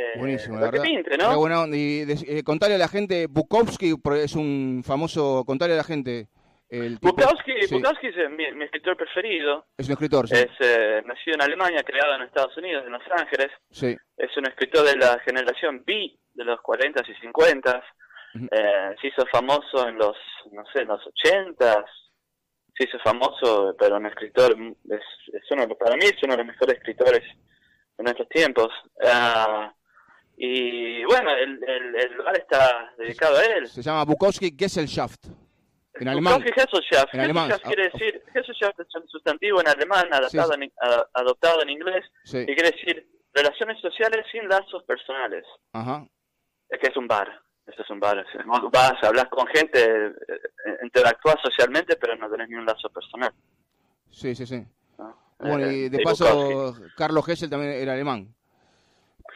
Eh, 0.00 0.18
Buenísimo, 0.18 0.56
la 0.60 0.66
que 0.66 0.78
verdad. 0.78 0.84
pinte, 0.84 1.10
Qué 1.10 1.16
¿no? 1.18 1.36
buena 1.38 1.62
onda. 1.62 1.76
Y 1.76 2.04
eh, 2.28 2.42
contarle 2.44 2.76
a 2.76 2.78
la 2.78 2.88
gente, 2.88 3.26
Bukowski 3.28 3.94
es 4.22 4.34
un 4.36 4.82
famoso, 4.86 5.44
contarle 5.46 5.74
a 5.74 5.78
la 5.78 5.84
gente. 5.84 6.28
El 6.70 7.00
tipo- 7.00 7.12
Bukowski, 7.16 7.52
sí, 7.62 7.74
Bukowski 7.74 8.08
es 8.08 8.16
mi, 8.30 8.52
mi 8.52 8.64
escritor 8.64 8.94
preferido. 8.96 9.64
es 9.78 9.86
un 9.86 9.92
escritor, 9.92 10.28
sí. 10.28 10.34
Es 10.36 10.50
eh, 10.60 11.02
nacido 11.06 11.34
en 11.36 11.42
Alemania, 11.42 11.82
creado 11.82 12.14
en 12.16 12.22
Estados 12.22 12.54
Unidos, 12.58 12.84
en 12.86 12.92
Los 12.92 13.02
Ángeles. 13.16 13.48
sí. 13.70 13.96
es 14.18 14.36
un 14.36 14.46
escritor 14.46 14.84
de 14.86 14.96
la 14.96 15.18
generación 15.24 15.82
B 15.86 16.12
de 16.34 16.44
los 16.44 16.60
40 16.60 17.02
y 17.08 17.14
50 17.22 17.82
Ujú. 18.34 18.44
eh, 18.52 18.94
se 19.00 19.08
hizo 19.08 19.24
famoso 19.32 19.88
en 19.88 19.96
los 19.96 20.14
no 20.52 20.62
sé 20.72 20.82
en 20.82 20.88
los 20.88 21.00
80 21.06 21.84
se 22.76 22.84
hizo 22.84 22.98
famoso 23.02 23.74
pero 23.78 23.96
un 23.96 24.06
escritor 24.06 24.54
es, 24.90 25.00
es 25.32 25.50
uno 25.50 25.66
para 25.76 25.96
mí 25.96 26.04
es 26.04 26.22
uno 26.22 26.34
de 26.34 26.38
los 26.44 26.46
mejores 26.46 26.76
escritores 26.76 27.22
de 27.96 28.04
nuestros 28.04 28.28
tiempos 28.28 28.68
Ah, 29.04 29.72
y 30.40 31.04
bueno 31.04 31.30
el, 31.32 31.62
el, 31.64 31.96
el 31.96 32.12
lugar 32.14 32.36
está 32.38 32.92
dedicado 32.96 33.36
a 33.38 33.44
él 33.44 33.66
Se 33.66 33.82
llama 33.82 34.04
Bukowski 34.04 34.54
Gesellschaft. 34.56 35.26
En 35.94 36.06
alemán. 36.06 36.40
Gesellschaft. 36.42 37.12
En 37.12 37.20
alemán. 37.20 37.46
Gesellschaft 37.50 37.74
quiere 37.74 37.90
decir 37.90 38.22
Gesellschaft 38.32 38.78
es 38.78 38.94
un 38.94 39.08
sustantivo 39.08 39.60
en 39.60 39.66
alemán 39.68 40.06
adaptado, 40.12 40.52
Sí, 40.52 40.62
En, 40.62 40.72
a- 40.80 41.06
adoptado 41.14 41.62
en 41.62 41.70
inglés 41.70 42.04
Sí. 42.24 42.38
y 42.38 42.46
quiere 42.54 42.70
decir 42.70 43.08
relaciones 43.34 43.80
sociales 43.80 44.24
sin 44.30 44.48
lazos 44.48 44.84
personales 44.84 45.44
Ajá. 45.72 46.06
Es 46.70 46.78
que 46.80 46.88
es 46.88 46.96
un 46.96 47.08
bar. 47.08 47.28
Esto 47.66 47.82
es 47.82 47.90
un 47.90 47.98
bar. 48.00 48.24
vas, 48.72 48.94
hablas 49.02 49.26
con 49.28 49.46
gente, 49.48 49.78
eh, 49.84 50.12
eh, 50.66 50.76
interactúas 50.84 51.36
socialmente, 51.42 51.96
pero 51.96 52.14
no 52.16 52.30
tenés 52.30 52.48
ni 52.48 52.54
un 52.56 52.64
lazo 52.64 52.88
personal. 52.90 53.32
Sí, 54.10 54.34
sí, 54.34 54.46
sí. 54.46 54.64
¿no? 54.98 55.18
Bueno, 55.38 55.66
Eh, 55.66 55.74
y 55.74 55.88
de 55.88 56.00
y 56.00 56.04
paso. 56.04 56.74
Carlos 56.96 57.26
Gessel 57.26 57.50
también 57.50 57.72
era 57.72 57.92
alemán. 57.94 58.34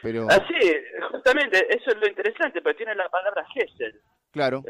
Pero, 0.03 0.27
Ah, 0.29 0.45
sí, 0.47 0.71
justamente, 1.11 1.65
eso 1.75 1.89
es 1.91 1.97
lo 1.97 2.07
interesante, 2.07 2.61
porque 2.61 2.77
tiene 2.77 2.93
la 2.93 3.09
palabra 3.09 3.43
Gesell, 3.53 3.99
claro, 4.31 4.61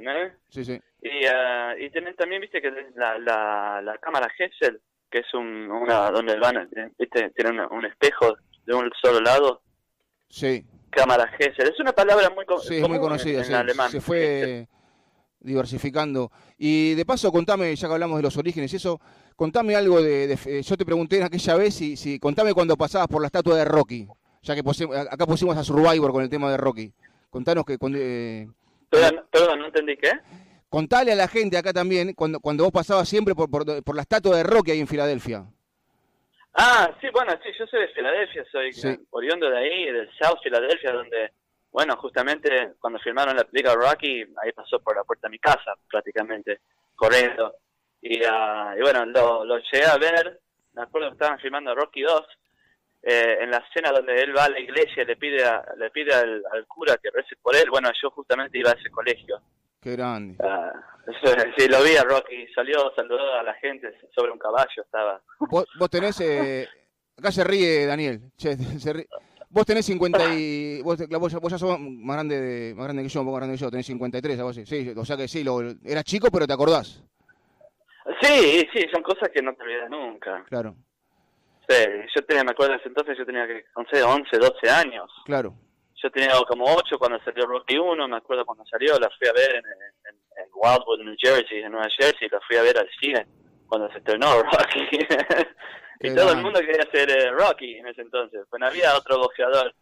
sí, 0.50 0.64
sí. 0.64 0.80
Y, 1.02 1.26
ah, 1.26 1.74
y 1.78 1.90
tenés 1.90 2.16
también, 2.16 2.40
viste, 2.42 2.62
que 2.62 2.72
la, 2.96 3.18
la, 3.20 3.82
la 3.84 3.98
cámara 3.98 4.30
Gesell, 4.38 4.80
que 5.10 5.20
es 5.20 5.34
un, 5.34 5.70
una, 5.72 6.12
donde 6.12 6.38
van, 6.40 6.70
viste, 6.98 7.32
tiene 7.32 7.50
una- 7.52 7.68
un 7.68 7.84
espejo 7.86 8.36
de 8.66 8.74
un 8.76 8.90
solo 9.02 9.20
lado, 9.20 9.62
Sí, 10.30 10.66
cámara 10.90 11.28
Gesell. 11.38 11.70
Es 11.74 11.80
una 11.80 11.92
palabra 11.94 12.30
muy, 12.32 12.46
co- 12.46 12.58
sí, 12.60 12.78
es 12.78 12.88
muy 12.90 12.98
conocida. 13.00 13.40
en, 13.40 13.46
sí. 13.46 13.52
en 13.52 13.58
alemán. 13.60 13.92
Se 13.92 14.02
fue 14.02 14.68
diversificando. 15.40 16.32
Y 16.58 16.94
de 16.96 17.06
paso, 17.06 17.32
contame, 17.32 17.76
ya 17.76 17.88
que 17.88 17.94
hablamos 17.94 18.18
de 18.18 18.24
los 18.24 18.38
orígenes 18.38 18.72
y 18.74 18.78
eso, 18.78 19.00
contame 19.36 19.76
algo 19.76 20.02
de, 20.02 20.28
de- 20.28 20.60
eh, 20.60 20.62
yo 20.64 20.78
te 20.78 20.86
pregunté 20.86 21.18
en 21.18 21.24
aquella 21.24 21.56
vez 21.56 21.74
si, 21.76 21.98
si 21.98 22.18
contame 22.20 22.54
cuando 22.54 22.78
pasabas 22.78 23.08
por 23.08 23.22
la 23.22 23.28
estatua 23.28 23.58
de 23.58 23.66
Rocky, 23.66 24.08
ya 24.44 24.56
que 24.56 24.64
pusi- 24.64 24.88
acá 25.10 25.26
pusimos 25.26 25.58
a 25.58 25.64
Survivor 25.64 26.12
con 26.12 26.24
el 26.24 26.30
tema 26.30 26.52
de 26.52 26.58
Rocky. 26.58 26.94
Contanos 27.30 27.66
que 27.66 27.78
cuando, 27.78 27.98
eh, 28.00 28.48
Perdón, 28.90 29.26
perdón, 29.32 29.60
no 29.60 29.66
entendí 29.66 29.98
qué. 29.98 30.12
contale 30.70 31.12
a 31.12 31.16
la 31.16 31.28
gente 31.28 31.58
acá 31.58 31.74
también 31.74 32.14
cuando, 32.14 32.40
cuando 32.40 32.64
vos 32.66 32.72
pasabas 32.74 33.10
siempre 33.10 33.34
por, 33.34 33.50
por, 33.50 33.84
por 33.84 33.96
la 33.96 34.02
estatua 34.04 34.38
de 34.38 34.44
Rocky 34.44 34.72
ahí 34.72 34.80
en 34.80 34.88
Filadelfia. 34.88 35.46
Ah, 36.56 36.92
sí, 37.02 37.08
bueno, 37.12 37.32
sí, 37.44 37.50
yo 37.58 37.66
soy 37.66 37.82
de 37.82 37.88
Filadelfia, 37.90 38.46
soy 38.52 38.72
Sí. 38.74 38.96
oriundo 39.10 39.50
de 39.50 39.58
ahí, 39.58 39.86
del 39.92 40.08
South 40.22 40.38
Filadelfia, 40.44 40.92
donde, 40.92 41.32
bueno, 41.72 41.96
justamente 41.98 42.74
cuando 42.80 43.00
filmaron 43.00 43.36
la 43.36 43.44
película 43.46 43.74
Rocky, 43.74 44.22
ahí 44.44 44.52
pasó 44.56 44.80
por 44.80 44.96
la 44.96 45.04
puerta 45.04 45.28
de 45.28 45.32
mi 45.32 45.40
casa, 45.40 45.74
prácticamente, 45.90 46.60
corriendo. 46.96 47.56
Y, 48.02 48.22
ah, 48.30 48.76
y 48.78 48.82
bueno, 48.82 49.04
lo, 49.06 49.44
lo 49.46 49.58
llegué 49.72 49.86
a 49.86 49.98
ver, 49.98 50.40
me 50.74 50.84
acuerdo 50.84 51.08
que 51.10 51.14
estaban 51.14 51.40
filmando 51.40 51.74
Rocky 51.74 52.02
2, 52.02 52.22
eh, 53.04 53.38
en 53.42 53.52
la 53.52 53.58
escena 53.58 53.92
donde 53.92 54.14
él 54.22 54.36
va 54.36 54.46
a 54.46 54.50
la 54.50 54.60
iglesia 54.60 55.04
y 55.04 55.06
le 55.06 55.16
pide, 55.18 55.44
a- 55.44 55.64
le 55.78 55.90
pide 55.92 56.14
al, 56.14 56.42
al 56.52 56.66
cura 56.68 56.98
que 57.02 57.10
rece 57.12 57.36
por 57.42 57.56
él, 57.56 57.70
bueno, 57.70 57.90
yo 58.02 58.10
justamente 58.12 58.58
iba 58.58 58.72
a 58.72 58.74
ese 58.74 58.90
colegio. 58.90 59.42
Qué 59.82 59.92
grande. 59.98 60.38
Ah, 60.44 60.72
sí, 61.58 61.68
lo 61.68 61.84
vi 61.84 61.96
a 61.98 62.04
Rocky, 62.04 62.48
salió, 62.56 62.92
saludó 62.96 63.34
a 63.34 63.44
la 63.44 63.54
gente 63.56 63.94
sobre 64.16 64.32
un 64.32 64.40
caballo, 64.40 64.82
estaba. 64.82 65.22
Vos, 65.40 65.66
vos 65.78 65.90
tenés, 65.90 66.20
eh, 66.22 66.68
acá 67.18 67.32
se 67.32 67.44
ríe 67.44 67.86
Daniel, 67.86 68.22
che, 68.38 68.56
se 68.80 68.94
ríe. 68.94 69.08
Vos 69.50 69.68
tenés 69.68 69.86
50 69.86 70.34
y... 70.34 70.82
Vos, 70.82 70.98
vos, 71.08 71.34
vos 71.36 71.52
ya 71.52 71.60
sos 71.60 71.80
más 71.80 72.16
grande, 72.16 72.42
de, 72.42 72.74
más 72.74 72.86
grande 72.86 73.04
que 73.04 73.10
yo, 73.10 73.20
un 73.20 73.28
poco 73.28 73.36
más 73.36 73.42
grande 73.42 73.56
que 73.56 73.62
yo, 73.62 73.70
tenés 73.70 73.86
53, 73.86 74.40
algo 74.40 74.50
así. 74.50 74.66
Sí, 74.66 74.92
o 74.98 75.06
sea 75.06 75.16
que 75.16 75.28
sí, 75.28 75.44
lo, 75.44 75.62
eras 75.86 76.04
chico, 76.06 76.30
pero 76.32 76.48
te 76.48 76.54
acordás. 76.54 77.04
Sí, 78.20 78.68
sí, 78.74 78.86
son 78.92 79.04
cosas 79.04 79.30
que 79.30 79.44
no 79.44 79.54
te 79.54 79.62
olvidas 79.62 79.90
nunca. 79.92 80.44
Claro. 80.50 80.76
Sí, 81.68 81.86
yo 82.16 82.26
tenía, 82.26 82.44
me 82.44 82.52
acuerdo 82.52 82.76
ese 82.76 82.90
entonces, 82.90 83.18
yo 83.18 83.26
tenía 83.26 83.48
que 83.48 83.66
11, 83.76 84.04
11, 84.04 84.38
12 84.38 84.70
años. 84.70 85.10
Claro. 85.26 85.54
Yo 85.96 86.12
tenía 86.12 86.34
como 86.48 86.66
8 86.66 87.00
cuando 87.00 87.20
salió 87.24 87.46
Rocky 87.46 87.78
1, 87.78 88.08
me 88.08 88.18
acuerdo 88.18 88.46
cuando 88.46 88.66
salió, 88.66 89.00
la 89.00 89.10
fui 89.18 89.28
a 89.28 89.34
ver 89.34 89.56
en, 89.56 89.66
en, 89.66 90.16
en 90.44 90.50
Wildwood, 90.54 91.00
New 91.06 91.16
Jersey, 91.18 91.60
en 91.62 91.72
Nueva 91.72 91.88
Jersey, 91.98 92.28
la 92.30 92.42
fui 92.42 92.58
a 92.58 92.64
ver 92.64 92.78
al 92.78 92.90
cine 93.00 93.26
cuando 93.68 93.90
se 93.92 94.00
estrenó 94.00 94.44
Rocky. 94.44 95.00
y 96.02 96.14
todo 96.14 96.34
el 96.34 96.42
mundo 96.42 96.60
quería 96.60 96.86
ser 96.92 97.10
eh, 97.10 97.32
Rocky 97.32 97.78
en 97.78 97.88
ese 97.88 98.02
entonces. 98.02 98.42
Bueno, 98.50 98.68
había 98.68 98.96
otro 98.96 99.18
boxeador 99.18 99.74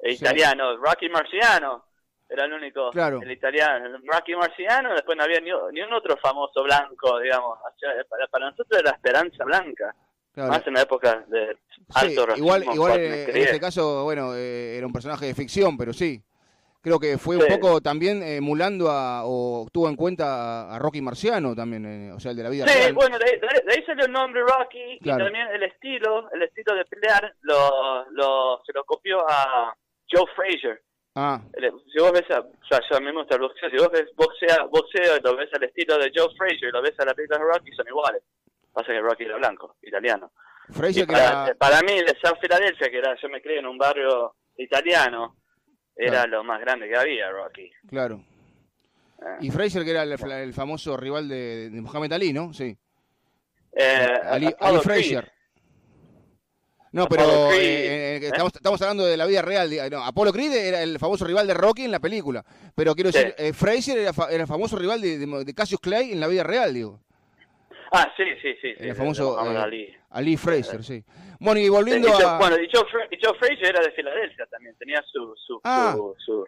eh, 0.00 0.12
italiano, 0.12 0.76
Rocky 0.76 1.08
Marciano, 1.08 1.84
era 2.28 2.44
el 2.44 2.52
único, 2.52 2.90
claro. 2.90 3.20
el 3.22 3.30
italiano, 3.30 3.98
Rocky 4.04 4.34
Marciano, 4.36 4.92
después 4.92 5.16
no 5.16 5.24
había 5.24 5.40
ni, 5.40 5.50
ni 5.72 5.80
un 5.80 5.92
otro 5.92 6.16
famoso 6.18 6.62
blanco, 6.62 7.18
digamos. 7.18 7.58
Para, 8.08 8.26
para 8.28 8.50
nosotros 8.50 8.78
era 8.78 8.90
la 8.90 8.96
esperanza 8.96 9.44
blanca. 9.44 9.94
Claro. 10.32 10.50
Más 10.50 10.66
en 10.66 10.74
la 10.74 10.82
época 10.82 11.24
de 11.28 11.56
alto 11.94 12.26
sí, 12.34 12.38
Igual, 12.38 12.64
igual 12.72 13.00
en, 13.00 13.30
en 13.30 13.36
este 13.36 13.58
caso, 13.58 14.04
bueno, 14.04 14.34
eh, 14.36 14.76
era 14.76 14.86
un 14.86 14.92
personaje 14.92 15.26
de 15.26 15.34
ficción, 15.34 15.76
pero 15.76 15.92
sí. 15.92 16.22
Creo 16.82 16.98
que 16.98 17.18
fue 17.18 17.36
sí. 17.36 17.42
un 17.42 17.60
poco 17.60 17.82
también 17.82 18.22
emulando 18.22 18.90
a, 18.90 19.24
o 19.26 19.66
tuvo 19.70 19.88
en 19.88 19.96
cuenta 19.96 20.74
a 20.74 20.78
Rocky 20.78 21.02
Marciano 21.02 21.54
también, 21.54 21.84
eh, 21.84 22.12
o 22.12 22.18
sea, 22.18 22.30
el 22.30 22.38
de 22.38 22.42
la 22.42 22.48
vida 22.48 22.66
sí, 22.66 22.78
real. 22.78 22.94
bueno, 22.94 23.18
de, 23.18 23.38
de, 23.38 23.72
ahí 23.74 23.84
salió 23.84 24.06
el 24.06 24.12
nombre 24.12 24.40
Rocky 24.40 24.98
claro. 25.02 25.20
y 25.20 25.24
también 25.24 25.48
el 25.48 25.62
estilo, 25.64 26.30
el 26.32 26.42
estilo 26.42 26.74
de 26.74 26.84
pelear 26.86 27.34
lo, 27.42 28.06
lo 28.12 28.62
se 28.64 28.72
lo 28.72 28.84
copió 28.84 29.18
a 29.28 29.74
Joe 30.10 30.24
Frazier. 30.34 30.80
Ah. 31.16 31.42
Si 31.92 31.98
vos 32.00 32.12
ves, 32.12 32.30
a, 32.30 32.40
o 32.40 32.66
sea, 32.66 32.80
yo 32.88 32.96
el 32.96 33.12
boxeo, 33.12 33.70
si 33.70 33.76
vos 33.76 33.90
ves 33.92 34.06
boxeo 34.16 35.16
y 35.18 35.22
lo 35.22 35.36
ves 35.36 35.50
al 35.52 35.64
estilo 35.64 35.98
de 35.98 36.10
Joe 36.14 36.34
Frazier 36.34 36.70
y 36.70 36.72
lo 36.72 36.80
ves 36.80 36.98
a 36.98 37.04
la 37.04 37.14
película 37.14 37.40
de 37.40 37.44
Rocky, 37.44 37.72
son 37.72 37.88
iguales. 37.88 38.22
Pasa 38.72 38.92
que 38.92 39.00
Rocky 39.00 39.24
era 39.24 39.36
blanco, 39.36 39.76
italiano. 39.82 40.32
Que 40.72 41.06
para, 41.06 41.46
era... 41.46 41.54
para 41.56 41.80
mí, 41.82 41.94
de 42.00 42.16
South 42.22 42.38
Philadelphia, 42.40 42.88
que 42.90 42.98
era, 42.98 43.16
yo 43.20 43.28
me 43.28 43.42
crié 43.42 43.58
en 43.58 43.66
un 43.66 43.76
barrio 43.76 44.36
italiano, 44.56 45.36
era 45.96 46.22
claro. 46.22 46.38
lo 46.38 46.44
más 46.44 46.60
grande 46.60 46.88
que 46.88 46.96
había, 46.96 47.30
Rocky. 47.30 47.70
Claro. 47.88 48.24
Ah. 49.20 49.36
Y 49.40 49.50
Fraser, 49.50 49.84
que 49.84 49.90
era 49.90 50.02
el, 50.02 50.12
el 50.12 50.54
famoso 50.54 50.96
rival 50.96 51.28
de, 51.28 51.70
de, 51.70 51.80
Muhammad 51.80 52.12
Ali, 52.12 52.32
¿no? 52.32 52.52
Sí. 52.54 52.76
Eh, 53.72 54.20
Ali, 54.24 54.54
Ali 54.58 54.78
Fraser. 54.78 55.30
No, 56.92 57.06
pero 57.06 57.52
eh, 57.52 58.16
eh, 58.16 58.20
estamos, 58.22 58.52
estamos, 58.54 58.82
hablando 58.82 59.04
de 59.04 59.16
la 59.16 59.26
vida 59.26 59.42
real. 59.42 59.70
No, 59.90 60.04
Apollo 60.04 60.32
Creed 60.32 60.52
era 60.52 60.82
el 60.82 60.98
famoso 60.98 61.24
rival 61.24 61.46
de 61.46 61.54
Rocky 61.54 61.84
en 61.84 61.92
la 61.92 62.00
película. 62.00 62.44
Pero 62.74 62.94
quiero 62.94 63.12
decir, 63.12 63.34
sí. 63.38 63.52
Fraser 63.52 63.98
era, 63.98 64.12
era, 64.28 64.42
el 64.42 64.48
famoso 64.48 64.76
rival 64.76 65.00
de, 65.00 65.18
de, 65.18 65.54
Cassius 65.54 65.80
Clay 65.80 66.12
en 66.12 66.18
la 66.18 66.26
vida 66.26 66.42
real, 66.42 66.74
digo. 66.74 67.00
Ah, 67.92 68.12
sí, 68.16 68.24
sí, 68.40 68.54
sí. 68.60 68.74
El 68.78 68.94
famoso 68.94 69.38
Ali. 69.38 69.94
Ali 70.10 70.36
Fraser, 70.36 70.82
sí. 70.84 71.02
Bueno, 71.40 71.60
y 71.60 71.68
volviendo 71.68 72.08
y, 72.08 72.22
a... 72.22 72.38
Bueno, 72.38 72.56
y 72.56 72.68
Joe, 72.72 72.84
y 73.10 73.18
Joe, 73.22 73.36
Frazier 73.38 73.70
era 73.70 73.80
de 73.80 73.92
Filadelfia 73.92 74.46
también, 74.46 74.76
tenía 74.78 75.02
su... 75.10 75.34
su, 75.36 75.60
ah. 75.64 75.94
su, 75.96 76.14
su 76.18 76.46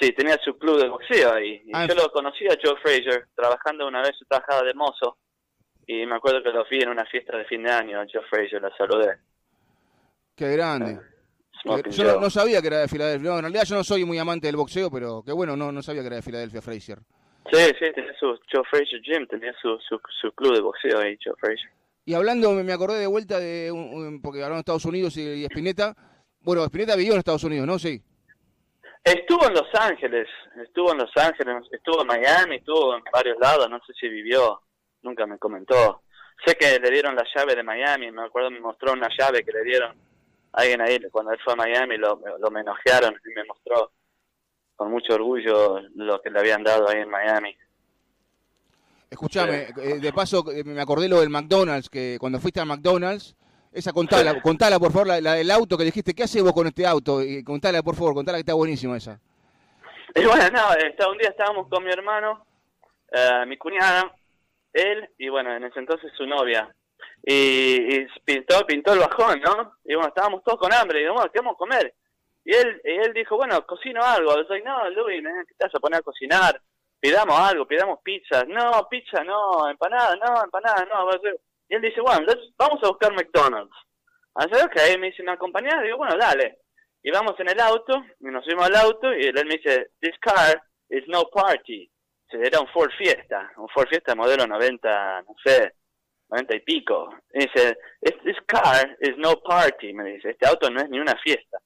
sí, 0.00 0.12
tenía 0.12 0.38
su 0.44 0.56
club 0.56 0.80
de 0.80 0.88
boxeo 0.88 1.32
ahí. 1.32 1.62
Y 1.66 1.70
ah, 1.72 1.86
yo 1.86 1.94
lo 1.94 2.10
conocí 2.10 2.46
a 2.46 2.56
Joe 2.62 2.76
Frazier 2.80 3.28
trabajando 3.34 3.86
una 3.86 4.00
vez, 4.00 4.12
yo 4.18 4.26
trabajaba 4.26 4.62
de 4.62 4.74
mozo. 4.74 5.18
Y 5.86 6.06
me 6.06 6.16
acuerdo 6.16 6.42
que 6.42 6.50
lo 6.50 6.64
vi 6.70 6.82
en 6.82 6.88
una 6.88 7.04
fiesta 7.04 7.36
de 7.36 7.44
fin 7.44 7.62
de 7.62 7.70
año, 7.70 8.00
a 8.00 8.06
Joe 8.10 8.22
Frazier, 8.28 8.62
la 8.62 8.74
saludé. 8.76 9.18
Qué 10.34 10.50
grande. 10.52 10.92
Eh, 11.64 11.82
yo 11.90 12.04
no, 12.04 12.20
no, 12.20 12.30
sabía 12.30 12.60
que 12.60 12.66
era 12.68 12.80
de 12.80 12.88
Filadelfia. 12.88 13.30
No, 13.30 13.36
en 13.36 13.42
realidad 13.42 13.64
yo 13.64 13.76
no 13.76 13.84
soy 13.84 14.04
muy 14.04 14.18
amante 14.18 14.46
del 14.46 14.56
boxeo, 14.56 14.90
pero 14.90 15.22
qué 15.24 15.32
bueno, 15.32 15.56
no, 15.56 15.72
no 15.72 15.82
sabía 15.82 16.02
que 16.02 16.08
era 16.08 16.16
de 16.16 16.22
Filadelfia 16.22 16.60
Frazier. 16.60 16.98
Sí, 17.52 17.58
sí, 17.78 17.92
tenía 17.94 18.14
su 18.18 18.38
Joe 18.50 18.64
Frazier 18.70 19.02
Gym, 19.02 19.26
tenía 19.26 19.52
su, 19.60 19.78
su, 19.86 20.00
su 20.20 20.32
club 20.32 20.54
de 20.54 20.60
boxeo 20.60 20.98
ahí, 20.98 21.16
Joe 21.22 21.34
Frazier. 21.38 21.70
Y 22.06 22.14
hablando, 22.14 22.52
me 22.52 22.72
acordé 22.72 22.98
de 22.98 23.06
vuelta 23.06 23.38
de, 23.38 23.70
un, 23.70 23.94
un, 23.94 24.22
porque 24.22 24.38
hablaron 24.38 24.56
de 24.56 24.60
Estados 24.60 24.84
Unidos 24.84 25.16
y, 25.16 25.22
y 25.22 25.44
Spinetta. 25.44 25.94
Bueno, 26.40 26.64
Spinetta 26.64 26.96
vivió 26.96 27.12
en 27.12 27.18
Estados 27.18 27.44
Unidos, 27.44 27.66
¿no? 27.66 27.78
Sí. 27.78 28.02
Estuvo 29.02 29.46
en 29.46 29.54
Los 29.54 29.68
Ángeles, 29.74 30.26
estuvo 30.62 30.92
en 30.92 30.98
Los 30.98 31.10
Ángeles, 31.16 31.56
estuvo 31.70 32.00
en 32.00 32.06
Miami, 32.06 32.56
estuvo 32.56 32.96
en 32.96 33.02
varios 33.12 33.38
lados, 33.38 33.68
no 33.68 33.78
sé 33.86 33.92
si 33.92 34.08
vivió, 34.08 34.62
nunca 35.02 35.26
me 35.26 35.38
comentó. 35.38 36.02
Sé 36.44 36.54
que 36.56 36.78
le 36.78 36.90
dieron 36.90 37.14
la 37.14 37.24
llave 37.34 37.54
de 37.54 37.62
Miami, 37.62 38.10
me 38.10 38.24
acuerdo 38.24 38.50
me 38.50 38.60
mostró 38.60 38.92
una 38.92 39.08
llave 39.18 39.44
que 39.44 39.52
le 39.52 39.62
dieron 39.62 39.90
a 40.52 40.60
alguien 40.60 40.80
ahí, 40.80 40.98
cuando 41.10 41.32
él 41.32 41.38
fue 41.44 41.52
a 41.52 41.56
Miami 41.56 41.98
lo, 41.98 42.18
lo 42.38 42.48
homenajearon 42.48 43.14
y 43.24 43.34
me 43.34 43.44
mostró 43.44 43.92
con 44.76 44.90
mucho 44.90 45.14
orgullo 45.14 45.80
lo 45.94 46.20
que 46.20 46.30
le 46.30 46.40
habían 46.40 46.62
dado 46.62 46.88
ahí 46.88 47.00
en 47.00 47.10
Miami. 47.10 47.56
Escúchame, 49.10 49.68
eh, 49.80 49.98
de 50.00 50.12
paso 50.12 50.44
me 50.64 50.80
acordé 50.80 51.08
lo 51.08 51.20
del 51.20 51.30
McDonald's, 51.30 51.88
que 51.88 52.16
cuando 52.18 52.40
fuiste 52.40 52.60
al 52.60 52.66
McDonald's, 52.66 53.36
esa 53.72 53.92
contala, 53.92 54.40
contala 54.40 54.78
por 54.78 54.92
favor, 54.92 55.08
la, 55.08 55.20
la, 55.20 55.34
del 55.34 55.50
auto 55.50 55.76
que 55.76 55.84
dijiste, 55.84 56.14
¿qué 56.14 56.24
haces 56.24 56.42
vos 56.42 56.52
con 56.52 56.66
este 56.66 56.86
auto? 56.86 57.22
Y 57.22 57.42
contala 57.44 57.82
por 57.82 57.94
favor, 57.94 58.14
contala 58.14 58.38
que 58.38 58.40
está 58.40 58.54
buenísima 58.54 58.96
esa. 58.96 59.20
Y 60.14 60.24
bueno, 60.24 60.44
no, 60.52 60.72
está, 60.74 61.08
un 61.08 61.18
día 61.18 61.28
estábamos 61.30 61.68
con 61.68 61.82
mi 61.82 61.90
hermano, 61.90 62.46
eh, 63.12 63.44
mi 63.46 63.56
cuñada, 63.56 64.14
él 64.72 65.08
y 65.18 65.28
bueno, 65.28 65.54
en 65.54 65.64
ese 65.64 65.80
entonces 65.80 66.12
su 66.16 66.26
novia. 66.26 66.72
Y, 67.26 67.96
y, 67.96 68.06
pintó, 68.24 68.64
pintó 68.66 68.92
el 68.92 69.00
bajón, 69.00 69.40
¿no? 69.40 69.74
Y 69.84 69.94
bueno, 69.94 70.08
estábamos 70.08 70.42
todos 70.44 70.58
con 70.58 70.72
hambre, 70.72 70.98
y 70.98 71.02
dijimos, 71.02 71.22
bueno, 71.22 71.32
¿qué 71.32 71.40
vamos 71.40 71.54
a 71.54 71.58
comer? 71.58 71.94
Y 72.44 72.54
él, 72.54 72.80
él 72.84 73.12
dijo, 73.14 73.36
bueno, 73.36 73.64
cocino 73.66 74.02
algo. 74.02 74.34
Yo 74.36 74.64
no, 74.64 74.90
Luis, 74.90 75.22
¿qué 75.48 75.54
te 75.56 75.64
vas 75.64 75.74
a 75.74 75.80
poner 75.80 76.00
a 76.00 76.02
cocinar? 76.02 76.60
pidamos 77.04 77.38
algo, 77.38 77.66
pidamos 77.66 77.98
pizza. 78.02 78.44
No, 78.44 78.88
pizza 78.88 79.22
no, 79.22 79.68
empanada, 79.68 80.16
no, 80.16 80.42
empanada 80.42 80.86
no. 80.86 81.10
Y 81.68 81.74
él 81.74 81.82
dice, 81.82 82.00
bueno, 82.00 82.26
vamos 82.56 82.82
a 82.82 82.88
buscar 82.88 83.12
McDonald's. 83.12 83.76
Así, 84.34 84.54
ok, 84.54 84.98
me 84.98 85.08
dice, 85.08 85.22
¿me 85.22 85.32
acompañás? 85.32 85.82
Digo, 85.82 85.98
bueno, 85.98 86.16
dale. 86.18 86.60
Y 87.02 87.10
vamos 87.10 87.38
en 87.38 87.50
el 87.50 87.60
auto, 87.60 88.02
y 88.20 88.24
nos 88.24 88.42
subimos 88.42 88.68
al 88.68 88.76
auto, 88.76 89.12
y 89.12 89.26
él 89.26 89.44
me 89.44 89.56
dice, 89.56 89.90
this 90.00 90.16
car 90.18 90.62
is 90.88 91.06
no 91.08 91.24
party. 91.24 91.90
Era 92.30 92.58
un 92.58 92.68
Ford 92.68 92.90
Fiesta, 92.96 93.52
un 93.58 93.68
Ford 93.68 93.86
Fiesta 93.86 94.14
modelo 94.14 94.46
90, 94.46 95.22
no 95.28 95.34
sé, 95.44 95.74
90 96.30 96.56
y 96.56 96.60
pico. 96.60 97.14
Y 97.34 97.40
dice, 97.40 97.76
this 98.00 98.38
car 98.46 98.96
is 99.00 99.16
no 99.18 99.42
party, 99.42 99.92
me 99.92 100.04
dice, 100.04 100.30
este 100.30 100.48
auto 100.48 100.70
no 100.70 100.80
es 100.80 100.88
ni 100.88 100.98
una 100.98 101.16
fiesta. 101.22 101.58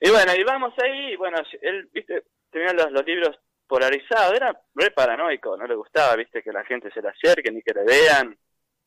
Y 0.00 0.10
bueno, 0.10 0.34
y 0.34 0.42
vamos 0.42 0.74
ahí, 0.82 1.12
y 1.12 1.16
bueno, 1.16 1.38
él, 1.62 1.88
viste, 1.92 2.24
tenía 2.50 2.72
los, 2.72 3.04
libros 3.06 3.38
polarizado, 3.66 4.34
era 4.34 4.58
re 4.74 4.90
paranoico, 4.90 5.56
no 5.56 5.66
le 5.66 5.74
gustaba, 5.74 6.16
viste, 6.16 6.42
que 6.42 6.52
la 6.52 6.64
gente 6.64 6.90
se 6.92 7.00
le 7.00 7.08
acerque 7.08 7.50
ni 7.50 7.62
que 7.62 7.72
le 7.72 7.84
vean, 7.84 8.36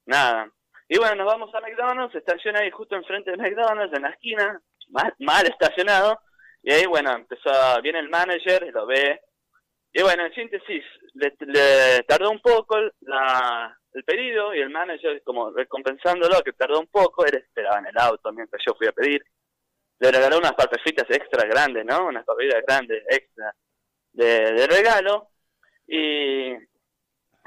nada. 0.06 0.52
Y 0.88 0.98
bueno, 0.98 1.16
nos 1.16 1.26
vamos 1.28 1.54
a 1.56 1.62
McDonald's, 1.62 2.16
estaciona 2.16 2.60
ahí 2.60 2.72
justo 2.72 2.96
enfrente 2.96 3.32
de 3.32 3.38
McDonald's, 3.38 3.96
en 3.96 4.04
la 4.04 4.10
esquina, 4.10 4.62
mal, 4.90 5.14
mal 5.20 5.48
estacionado, 5.48 6.20
y 6.62 6.72
ahí, 6.72 6.86
bueno, 6.86 7.14
empezó, 7.14 7.50
viene 7.82 8.00
el 8.00 8.10
manager 8.10 8.64
y 8.68 8.72
lo 8.72 8.86
ve, 8.86 9.22
y 9.94 10.02
bueno, 10.04 10.26
en 10.26 10.34
síntesis, 10.34 10.84
le, 11.16 11.34
le 11.40 12.04
tardó 12.04 12.30
un 12.30 12.42
poco 12.42 12.78
el 12.78 14.04
pedido, 14.06 14.54
y 14.54 14.60
el 14.60 14.70
manager, 14.70 15.22
como 15.24 15.52
recompensándolo, 15.52 16.42
que 16.44 16.54
tardó 16.54 16.80
un 16.80 16.88
poco, 16.88 17.26
él 17.26 17.36
esperaba 17.36 17.80
en 17.80 17.88
el 17.88 17.98
auto 17.98 18.32
mientras 18.32 18.62
yo 18.66 18.76
fui 18.76 18.88
a 18.88 18.92
pedir, 18.92 19.24
le 20.00 20.12
regaló 20.12 20.38
unas 20.38 20.54
papas 20.54 20.82
fritas 20.84 21.10
extra 21.10 21.48
grandes, 21.48 21.86
¿no? 21.86 22.08
Unas 22.08 22.26
papitas 22.26 22.62
grandes, 22.66 23.04
extra, 23.10 23.54
de, 24.14 24.54
de 24.54 24.68
regalo. 24.68 25.30
Y 25.88 26.52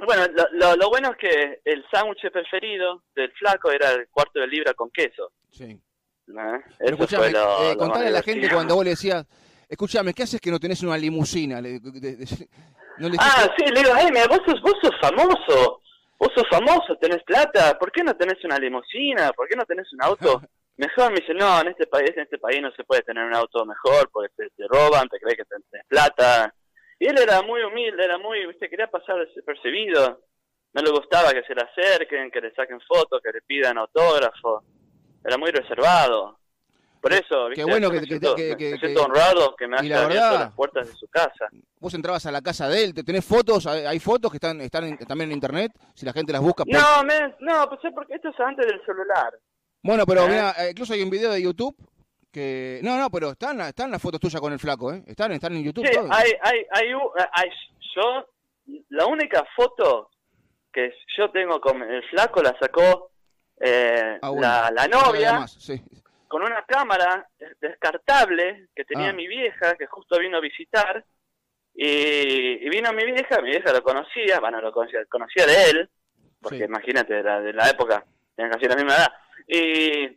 bueno, 0.05 0.27
lo, 0.33 0.45
lo, 0.53 0.77
lo, 0.77 0.89
bueno 0.89 1.11
es 1.13 1.17
que 1.19 1.61
el 1.65 1.85
sándwich 1.91 2.31
preferido 2.33 3.05
del 3.15 3.31
flaco 3.33 3.71
era 3.71 3.93
el 3.93 4.09
cuarto 4.09 4.41
de 4.41 4.47
libra 4.47 4.75
con 4.75 4.91
queso. 4.91 5.33
Sí. 5.51 5.79
¿No? 6.27 6.63
Pero 6.79 6.95
escuchame, 6.95 7.31
lo, 7.31 7.73
eh, 7.73 7.77
contale 7.77 8.07
a 8.07 8.11
la 8.11 8.23
gente 8.23 8.49
cuando 8.49 8.77
vos 8.77 8.85
le 8.85 8.91
decías, 8.91 9.27
escúchame, 9.69 10.15
¿qué 10.15 10.23
haces 10.23 10.41
que 10.41 10.51
no 10.51 10.61
tenés 10.61 10.83
una 10.83 10.97
limusina? 10.97 11.61
Le, 11.61 11.81
de, 11.81 12.17
de, 12.17 12.49
no 12.99 13.09
le 13.09 13.17
ah, 13.19 13.49
sí, 13.57 13.65
le 13.67 13.81
digo, 13.81 13.95
hey, 13.99 14.09
mira, 14.13 14.27
vos 14.29 14.41
sos, 14.47 14.61
vos 14.63 14.75
sos 14.81 14.95
famoso, 15.01 15.83
vos 16.19 16.29
sos 16.35 16.47
famoso, 16.49 16.97
tenés 17.01 17.23
plata, 17.25 17.77
¿por 17.79 17.91
qué 17.91 18.03
no 18.05 18.15
tenés 18.15 18.43
una 18.45 18.59
limusina? 18.59 19.33
¿Por 19.33 19.49
qué 19.49 19.57
no 19.57 19.65
tenés 19.65 19.93
un 19.93 20.03
auto? 20.03 20.41
mejor 20.81 21.13
me 21.13 21.21
dice, 21.21 21.35
no, 21.35 21.61
en 21.61 21.69
este 21.69 21.87
país, 21.87 22.11
en 22.17 22.23
este 22.23 22.39
país 22.39 22.61
no 22.63 22.73
se 22.73 22.85
puede 22.85 23.03
tener 23.03 23.25
un 23.25 23.35
auto 23.35 23.65
mejor 23.67 24.11
porque 24.11 24.33
te, 24.35 24.51
te 24.51 24.67
roban, 24.67 25.09
te 25.09 25.21
crees 25.21 25.37
que 25.37 25.45
tenés 25.45 25.87
plata. 25.87 26.53
Y 26.99 27.07
él 27.07 27.19
era 27.19 27.43
muy 27.43 27.63
humilde, 27.63 28.03
era 28.03 28.19
muy, 28.19 28.47
viste, 28.47 28.69
quería 28.69 28.91
pasar 28.91 29.19
desapercibido. 29.19 30.21
No 30.73 30.83
le 30.83 30.91
gustaba 30.91 31.33
que 31.33 31.43
se 31.43 31.55
le 31.55 31.63
acerquen, 31.63 32.31
que 32.31 32.41
le 32.41 32.55
saquen 32.55 32.81
fotos, 32.81 33.21
que 33.23 33.33
le 33.33 33.43
pidan 33.43 33.77
autógrafo. 33.79 34.63
Era 35.25 35.37
muy 35.37 35.51
reservado. 35.51 36.39
Por 37.01 37.13
eso, 37.13 37.49
viste, 37.49 37.65
Qué 37.65 37.71
bueno 37.71 37.91
que, 37.91 38.01
me 38.01 38.07
siento, 38.07 38.35
que, 38.35 38.57
que, 38.57 38.73
me 38.73 38.79
siento 38.79 39.05
honrado 39.05 39.57
que 39.57 39.67
me 39.67 39.79
haya 39.79 40.05
abierto 40.05 40.39
las 40.39 40.55
puertas 40.55 40.87
de 40.87 40.95
su 40.95 41.09
casa. 41.09 41.49
Vos 41.79 41.95
entrabas 41.95 42.27
a 42.27 42.31
la 42.31 42.43
casa 42.43 42.69
de 42.69 42.85
él, 42.85 42.95
¿te 42.95 43.03
tenés 43.03 43.25
fotos? 43.25 43.67
¿Hay 43.67 43.99
fotos 43.99 44.31
que 44.31 44.37
están 44.37 44.61
están 44.61 44.85
en, 44.85 44.99
también 44.99 45.31
en 45.31 45.37
internet? 45.37 45.73
Si 45.95 46.05
la 46.05 46.13
gente 46.13 46.33
las 46.33 46.43
busca. 46.43 46.65
Por... 46.65 46.75
No, 46.75 47.03
me, 47.05 47.35
no, 47.41 47.67
pues 47.69 47.81
porque 47.95 48.15
esto 48.15 48.29
es 48.29 48.41
antes 48.41 48.67
del 48.67 48.85
celular. 48.85 49.33
Bueno, 49.83 50.05
pero 50.07 50.25
¿Eh? 50.25 50.29
mira, 50.29 50.55
incluso 50.71 50.93
hay 50.93 51.03
un 51.03 51.11
video 51.11 51.31
de 51.33 51.43
YouTube 51.43 51.75
Que, 52.33 52.81
no, 52.83 52.97
no, 52.97 53.11
pero 53.11 53.31
están, 53.31 53.61
están 53.63 53.91
las 53.91 54.01
fotos 54.01 54.21
tuyas 54.21 54.41
con 54.41 54.53
el 54.53 54.59
flaco, 54.61 54.93
¿eh? 54.93 55.03
Están, 55.07 55.33
están 55.33 55.53
en 55.57 55.65
YouTube. 55.65 55.85
Sí, 55.87 55.93
todo. 55.93 56.09
hay, 56.13 56.31
hay, 56.43 56.67
hay, 56.71 56.95
u- 56.95 57.13
hay- 57.33 57.51
yo, 57.97 58.29
la 58.91 59.07
única 59.07 59.45
foto 59.57 60.11
que 60.73 60.93
yo 61.17 61.29
tengo 61.33 61.61
con 61.61 61.83
el 61.83 62.05
flaco 62.11 62.41
la 62.41 62.57
sacó 62.61 63.11
eh, 63.61 64.19
Ah, 64.23 64.29
bueno. 64.31 64.43
la, 64.47 64.71
la 64.73 64.87
novia 64.87 65.45
sí. 65.49 65.83
con 66.29 66.43
una 66.43 66.65
cámara 66.65 67.27
des- 67.37 67.59
descartable 67.61 68.69
que 68.77 68.85
tenía 68.85 69.11
Ah. 69.11 69.13
mi 69.13 69.27
vieja, 69.27 69.75
que 69.75 69.87
justo 69.87 70.17
vino 70.21 70.37
a 70.37 70.41
visitar. 70.41 71.05
Y, 71.75 72.65
y 72.65 72.69
vino 72.69 72.93
mi 72.93 73.05
vieja, 73.07 73.41
mi 73.43 73.51
vieja 73.51 73.73
lo 73.73 73.83
conocía, 73.83 74.39
bueno, 74.41 74.61
lo 74.61 74.71
conocía, 74.73 75.01
conocía 75.09 75.47
de 75.47 75.71
él, 75.71 75.91
porque 76.41 76.59
Sí. 76.59 76.65
imagínate, 76.65 77.19
era 77.19 77.41
de 77.41 77.53
la 77.53 77.69
época, 77.71 78.05
tenían 78.37 78.53
casi 78.53 78.67
la 78.67 78.77
misma 78.77 78.95
edad. 78.95 79.13
Y, 79.53 80.17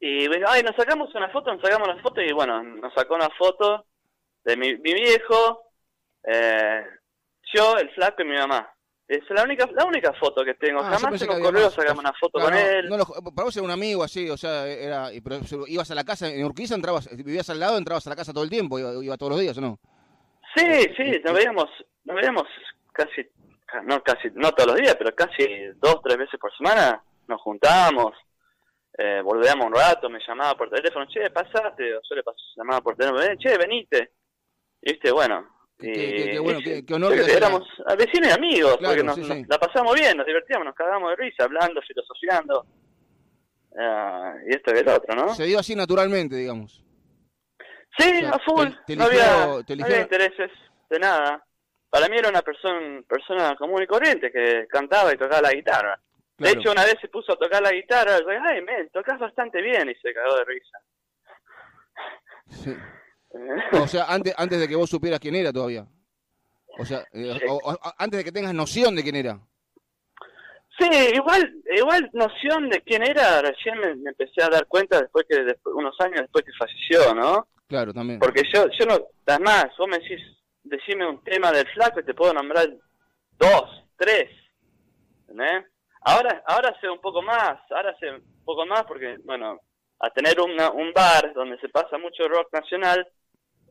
y 0.00 0.26
bueno, 0.28 0.46
ay, 0.48 0.62
nos 0.62 0.74
sacamos 0.74 1.14
una 1.14 1.28
foto, 1.30 1.52
nos 1.52 1.62
sacamos 1.62 1.88
una 1.88 2.02
foto, 2.02 2.20
y 2.20 2.32
bueno, 2.32 2.62
nos 2.62 2.92
sacó 2.94 3.14
una 3.14 3.28
foto 3.38 3.86
de 4.44 4.56
mi, 4.56 4.76
mi 4.78 4.92
viejo, 4.92 5.70
eh, 6.26 6.84
yo, 7.54 7.76
el 7.78 7.90
flaco 7.90 8.22
y 8.22 8.24
mi 8.26 8.36
mamá. 8.36 8.68
Es 9.06 9.20
la 9.28 9.42
única, 9.44 9.68
la 9.72 9.84
única 9.84 10.12
foto 10.14 10.42
que 10.44 10.54
tengo. 10.54 10.80
Ah, 10.80 10.96
Jamás 10.98 11.24
correo 11.26 11.64
más. 11.64 11.74
sacamos 11.74 11.98
una 12.02 12.12
foto 12.18 12.38
Claro, 12.40 12.56
con 12.56 12.64
no, 12.64 12.70
él. 12.70 12.88
no 12.88 12.96
lo- 12.96 13.04
para 13.34 13.44
vos 13.44 13.54
era 13.56 13.64
un 13.64 13.70
amigo 13.70 14.02
así, 14.02 14.28
o 14.30 14.36
sea, 14.36 14.66
era, 14.66 15.10
pero 15.22 15.40
ibas 15.68 15.90
a 15.90 15.94
la 15.94 16.04
casa 16.04 16.28
en 16.28 16.42
Urquiza, 16.44 16.74
entrabas, 16.74 17.08
vivías 17.14 17.48
al 17.50 17.60
lado, 17.60 17.76
entrabas 17.78 18.06
a 18.06 18.10
la 18.10 18.16
casa 18.16 18.32
todo 18.32 18.44
el 18.44 18.50
tiempo, 18.50 18.78
iba, 18.78 18.92
iba 19.04 19.16
todos 19.18 19.32
los 19.32 19.40
días, 19.40 19.56
¿o 19.58 19.60
no? 19.60 19.78
Sí, 20.56 20.64
sí, 20.96 21.20
nos 21.22 21.34
veíamos, 21.34 21.66
nos 22.04 22.16
veíamos 22.16 22.44
casi, 22.92 23.28
ca- 23.66 23.82
no 23.82 24.02
casi, 24.02 24.28
no 24.32 24.50
todos 24.52 24.70
los 24.72 24.80
días, 24.80 24.96
pero 24.98 25.14
casi 25.14 25.46
dos, 25.76 26.00
tres 26.02 26.16
veces 26.16 26.40
por 26.40 26.50
semana 26.56 27.02
nos 27.28 27.40
juntábamos, 27.42 28.12
eh, 28.96 29.20
volvíamos 29.22 29.66
un 29.66 29.74
rato, 29.74 30.08
me 30.08 30.20
llamaba 30.26 30.54
por 30.56 30.70
teléfono, 30.70 31.06
che, 31.08 31.30
pasate, 31.30 31.94
o 31.96 32.00
yo 32.08 32.14
le 32.16 32.22
pas- 32.22 32.36
llamaba 32.56 32.80
por 32.80 32.96
teléfono, 32.96 33.20
"Ven, 33.20 33.36
che, 33.38 33.56
venite. 33.58 34.12
Y 34.82 34.92
viste, 34.92 35.10
bueno. 35.10 35.48
Qué- 35.76 35.88
y- 35.90 35.92
qué- 35.92 36.30
qué 36.32 36.38
bueno, 36.38 36.60
y- 36.60 36.62
qué- 36.62 36.86
qué 36.86 36.94
honor 36.94 37.12
que 37.14 37.32
éramos 37.32 37.62
vecinos 37.98 38.28
y 38.28 38.32
amigos, 38.32 38.76
Claro, 38.76 38.92
porque 38.94 39.02
nos, 39.02 39.14
sí, 39.16 39.20
nos 39.22 39.30
sí. 39.30 39.44
la 39.48 39.58
pasamos 39.58 39.94
bien, 39.94 40.16
nos 40.16 40.26
divertíamos, 40.26 40.64
nos 40.66 40.74
cagábamos 40.76 41.10
de 41.10 41.16
risa, 41.16 41.44
hablando, 41.44 41.80
filosofiando. 41.82 42.66
Ah, 43.76 44.34
y 44.48 44.54
esto 44.54 44.72
y 44.72 44.78
el 44.78 44.88
otro, 44.88 45.14
¿no? 45.16 45.34
Se 45.34 45.44
dio 45.44 45.58
así 45.58 45.74
naturalmente, 45.74 46.36
digamos. 46.36 46.80
Sí, 47.98 48.08
O 48.08 48.20
sea, 48.20 48.30
a 48.30 48.38
full. 48.38 48.68
te- 48.68 48.94
te 48.94 48.96
no, 48.96 49.04
había, 49.04 49.64
te 49.66 49.76
no 49.76 49.84
había 49.84 50.00
intereses 50.02 50.50
de 50.90 50.98
nada. 51.00 51.44
Para 51.90 52.08
mí 52.08 52.16
era 52.18 52.28
una 52.28 52.42
persona, 52.42 53.02
persona 53.08 53.56
común 53.56 53.82
y 53.82 53.86
corriente 53.86 54.30
que 54.30 54.66
cantaba 54.68 55.12
y 55.12 55.16
tocaba 55.16 55.42
la 55.42 55.52
guitarra. 55.52 56.00
Claro. 56.36 56.54
De 56.54 56.60
hecho, 56.60 56.72
una 56.72 56.84
vez 56.84 56.96
se 57.00 57.08
puso 57.08 57.32
a 57.32 57.36
tocar 57.36 57.62
la 57.62 57.72
guitarra, 57.72 58.18
yo, 58.18 58.26
ay, 58.28 58.60
men, 58.62 58.88
tocas 58.92 59.18
bastante 59.20 59.62
bien, 59.62 59.88
y 59.88 59.94
se 59.96 60.12
cagó 60.12 60.36
de 60.36 60.44
risa. 60.44 60.78
Sí. 62.50 62.76
O 63.72 63.88
sea, 63.88 64.04
antes, 64.04 64.32
antes 64.38 64.60
de 64.60 64.68
que 64.68 64.76
vos 64.76 64.88
supieras 64.88 65.18
quién 65.18 65.34
era 65.34 65.52
todavía. 65.52 65.84
O 66.78 66.84
sea, 66.84 67.00
eh, 67.12 67.36
Sí. 67.40 67.46
o- 67.48 67.56
o- 67.72 67.78
antes 67.98 68.18
de 68.18 68.22
que 68.24 68.30
tengas 68.30 68.54
noción 68.54 68.94
de 68.94 69.02
quién 69.02 69.16
era. 69.16 69.40
Sí, 70.78 70.88
igual, 71.12 71.52
igual 71.76 72.08
noción 72.12 72.68
de 72.68 72.80
quién 72.82 73.02
era, 73.02 73.42
recién 73.42 73.76
me, 73.80 73.96
me 73.96 74.10
empecé 74.10 74.40
a 74.40 74.48
dar 74.50 74.66
cuenta 74.68 75.00
después 75.00 75.24
que, 75.28 75.42
después, 75.42 75.74
unos 75.74 75.96
años 76.00 76.20
después 76.20 76.44
que 76.44 76.52
falleció, 76.56 77.12
¿no? 77.12 77.48
Claro, 77.66 77.92
también. 77.92 78.20
Porque 78.20 78.42
yo, 78.54 78.66
yo 78.78 78.86
no, 78.86 78.98
además, 79.26 79.66
vos 79.78 79.88
me 79.88 79.98
decís, 79.98 80.20
decime 80.62 81.04
un 81.08 81.20
tema 81.24 81.50
del 81.50 81.66
flaco 81.74 81.98
y 81.98 82.04
te 82.04 82.14
puedo 82.14 82.32
nombrar 82.34 82.68
dos, 83.36 83.84
tres, 83.96 84.30
¿entendés? 85.22 85.64
Ahora, 86.04 86.42
ahora 86.46 86.76
sé 86.80 86.88
un 86.88 87.00
poco 87.00 87.22
más, 87.22 87.58
ahora 87.70 87.94
sé 87.98 88.10
un 88.10 88.44
poco 88.44 88.66
más 88.66 88.82
porque, 88.84 89.16
bueno, 89.24 89.58
a 90.00 90.10
tener 90.10 90.38
una- 90.40 90.70
un 90.70 90.92
bar 90.92 91.32
donde 91.34 91.58
se 91.58 91.68
pasa 91.68 91.96
mucho 91.98 92.28
rock 92.28 92.52
nacional, 92.52 93.06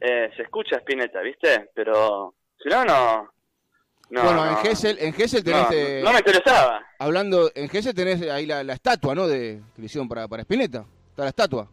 eh, 0.02 0.30
se 0.36 0.42
escucha 0.44 0.78
Spinetta, 0.78 1.22
¿viste? 1.22 1.70
Pero, 1.76 2.34
si 2.62 2.70
no, 2.70 2.84
no... 2.86 3.30
no 4.10 4.24
bueno, 4.24 4.46
no, 4.46 4.50
en 4.52 4.58
Gessel, 4.58 4.98
en 5.00 5.14
Gessel 5.14 5.44
tenés, 5.44 5.70
no, 5.70 5.76
eh, 5.76 6.02
no 6.04 6.12
me 6.12 6.18
interesaba. 6.20 6.84
hablando, 7.00 7.52
en 7.54 7.70
Gessel 7.70 7.94
tenés 7.94 8.22
ahí 8.30 8.46
la, 8.48 8.64
la 8.64 8.74
estatua, 8.74 9.14
¿no? 9.14 9.28
De, 9.28 9.62
que 9.76 9.82
le 9.82 9.86
hicieron 9.86 10.10
para, 10.10 10.28
para 10.28 10.42
Spinetta. 10.42 10.86
Está 11.10 11.24
la 11.24 11.30
estatua. 11.30 11.68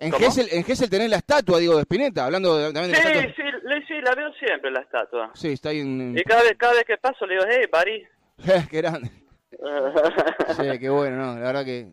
En 0.00 0.10
¿Cómo? 0.10 0.24
Gessel, 0.24 0.48
en 0.50 0.64
Gessel 0.64 0.90
tenés 0.90 1.10
la 1.10 1.18
estatua, 1.18 1.58
digo, 1.58 1.76
de 1.76 1.82
Spinetta, 1.82 2.24
hablando 2.24 2.56
de- 2.56 2.72
también 2.72 2.90
de 2.90 2.96
sí, 2.96 3.02
la 3.04 3.10
estatua. 3.20 3.34
sí, 3.36 3.42
le- 3.68 3.86
sí, 3.86 4.00
la 4.02 4.14
veo 4.14 4.32
siempre, 4.32 4.70
la 4.72 4.80
estatua. 4.80 5.30
Sí, 5.34 5.52
está 5.52 5.68
ahí 5.68 5.80
en... 5.80 6.16
Y 6.18 6.22
cada 6.24 6.42
vez, 6.42 6.54
cada 6.58 6.72
vez 6.72 6.84
que 6.84 6.96
paso 6.96 7.24
le 7.26 7.34
digo, 7.34 7.46
hey, 7.48 7.66
buddy. 7.70 8.06
qué 8.70 8.76
grande. 8.78 9.10
Sí, 10.56 10.78
qué 10.78 10.88
bueno, 10.90 11.16
¿no? 11.16 11.34
La 11.38 11.46
verdad 11.46 11.64
que... 11.64 11.88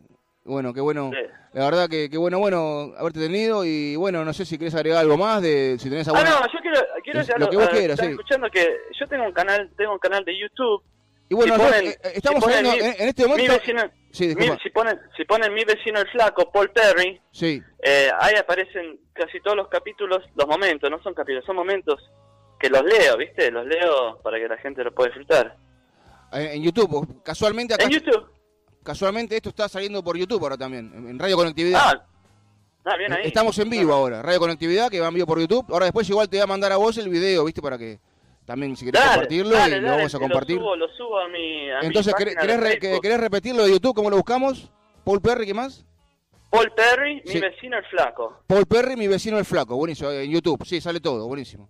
Bueno, 0.45 0.73
qué 0.73 0.80
bueno. 0.80 1.12
Sí. 1.13 1.19
La 1.53 1.65
verdad 1.65 1.89
que, 1.89 2.10
qué 2.10 2.17
bueno, 2.17 2.39
bueno, 2.39 2.93
haberte 2.97 3.19
tenido 3.19 3.65
y 3.65 3.95
bueno, 3.97 4.23
no 4.23 4.32
sé 4.32 4.45
si 4.45 4.58
querés 4.58 4.75
agregar 4.75 4.99
algo 5.01 5.17
más 5.17 5.41
de 5.41 5.75
si 5.80 5.89
tenés 5.89 6.08
Ah, 6.08 6.12
alguna... 6.12 6.30
no, 6.39 6.45
yo 6.53 6.60
quiero, 6.62 6.80
quiero 7.03 7.19
Es 7.19 7.30
lo 7.39 7.49
que 7.49 7.58
vos 7.58 7.67
quieras, 7.69 7.99
sí. 7.99 8.06
escuchando 8.06 8.49
que 8.49 8.77
yo 8.97 9.08
tengo 9.08 9.25
un 9.25 9.34
canal, 9.34 9.69
tengo 9.75 9.91
un 9.93 9.99
canal 9.99 10.23
de 10.23 10.39
YouTube. 10.39 10.82
Y 11.30 11.36
bueno, 11.36 11.56
si 11.56 11.60
nosotros, 11.60 11.82
ponen- 11.84 11.91
eh, 11.91 12.12
estamos 12.15 12.43
si 12.45 12.49
hablando 12.49 12.71
mi- 12.71 12.77
en, 12.80 13.01
en 13.01 13.10
este 13.10 13.27
momento... 13.27 13.51
Mi 13.51 13.58
vecino, 13.60 13.82
Sí, 14.12 14.23
mi- 14.27 14.36
disculpa. 14.36 14.63
si 14.63 14.69
ponen, 14.69 14.99
si 15.17 15.25
ponen 15.25 15.53
mi 15.53 15.63
vecino 15.65 15.99
el 15.99 16.08
flaco, 16.10 16.49
Paul 16.49 16.69
Perry, 16.71 17.19
Sí, 17.32 17.62
eh, 17.84 18.10
ahí 18.17 18.36
aparecen 18.36 19.01
casi 19.12 19.41
todos 19.41 19.58
los 19.58 19.67
capítulos, 19.67 20.23
los 20.36 20.47
momentos, 20.47 20.89
no 20.89 21.01
son 21.03 21.13
capítulos, 21.13 21.43
son 21.45 21.58
momentos 21.58 22.10
que 22.58 22.69
los 22.69 22.84
leo, 22.84 23.17
¿viste? 23.17 23.51
Los 23.51 23.65
leo 23.65 24.21
para 24.23 24.38
que 24.39 24.47
la 24.47 24.58
gente 24.58 24.82
lo 24.84 24.93
pueda 24.95 25.10
disfrutar. 25.10 25.56
En, 26.32 26.42
en 26.48 26.63
YouTube. 26.63 27.22
Casualmente 27.24 27.74
acá, 27.74 27.84
En 27.86 27.92
YouTube. 27.92 28.26
casualmente 28.84 29.36
esto 29.36 29.50
está 29.50 29.68
saliendo 29.70 30.04
por 30.04 30.18
YouTube 30.18 30.42
ahora 30.44 30.58
también, 30.58 30.92
en, 31.10 31.20
Radio 31.20 31.36
Conectividad. 31.38 31.80
Ah, 31.84 32.06
ah, 32.86 32.98
bien 32.98 33.13
ahí. 33.13 33.28
Estamos 33.28 33.58
en 33.60 33.70
vivo 33.70 33.94
ahora, 33.94 34.22
Radio 34.22 34.40
Conectividad, 34.40 34.90
que 34.90 35.00
va 35.00 35.08
en 35.08 35.13
vivo 35.13 35.28
por 35.28 35.40
YouTube. 35.40 35.66
Ahora 35.70 35.86
después 35.86 36.10
igual 36.10 36.30
te 36.30 36.38
voy 36.38 36.44
a 36.44 36.48
mandar 36.48 36.72
a 36.72 36.78
vos 36.78 36.98
el 36.98 37.10
video, 37.10 37.46
¿viste? 37.46 37.62
Para 37.62 37.78
que 37.78 38.00
también 38.46 38.76
si 38.78 38.86
querés 38.86 39.02
Dale, 39.02 39.12
compartirlo 39.13 39.56
dale, 39.56 39.78
y 39.78 39.82
lo 39.82 39.88
dale, 39.88 39.98
vamos 39.98 40.16
a 40.16 40.20
compartir. 40.20 40.56
Lo 40.58 40.62
subo, 40.63 40.76
lo 40.78 40.88
subo 40.94 41.20
a 41.20 41.28
mi, 41.28 41.70
a 41.72 41.80
mi 41.82 41.88
Entonces, 41.88 42.13
¿querés, 42.16 42.36
página 42.36 42.54
de 42.54 42.60
querés 42.60 42.74
re- 42.76 42.80
Facebook. 42.82 43.02
querés 43.02 43.20
repetirlo 43.20 43.63
de 43.63 43.72
YouTube? 43.72 43.96
¿Cómo 43.96 44.10
lo 44.10 44.16
buscamos? 44.16 44.72
Paul 45.04 45.22
Perry, 45.22 45.46
¿qué 45.46 45.54
más? 45.54 45.86
Paul 46.50 46.72
Perry, 46.74 47.22
mi 47.26 47.40
vecino 47.42 47.78
el 47.78 47.84
flaco. 47.86 48.42
Paul 48.48 48.66
Perry, 48.66 48.96
mi 48.96 49.08
vecino 49.08 49.38
el 49.38 49.44
flaco, 49.44 49.76
buenísimo, 49.76 50.12
en 50.12 50.32
YouTube, 50.32 50.63
sí, 50.66 50.80
sale 50.80 51.02
todo, 51.02 51.28
buenísimo. 51.28 51.70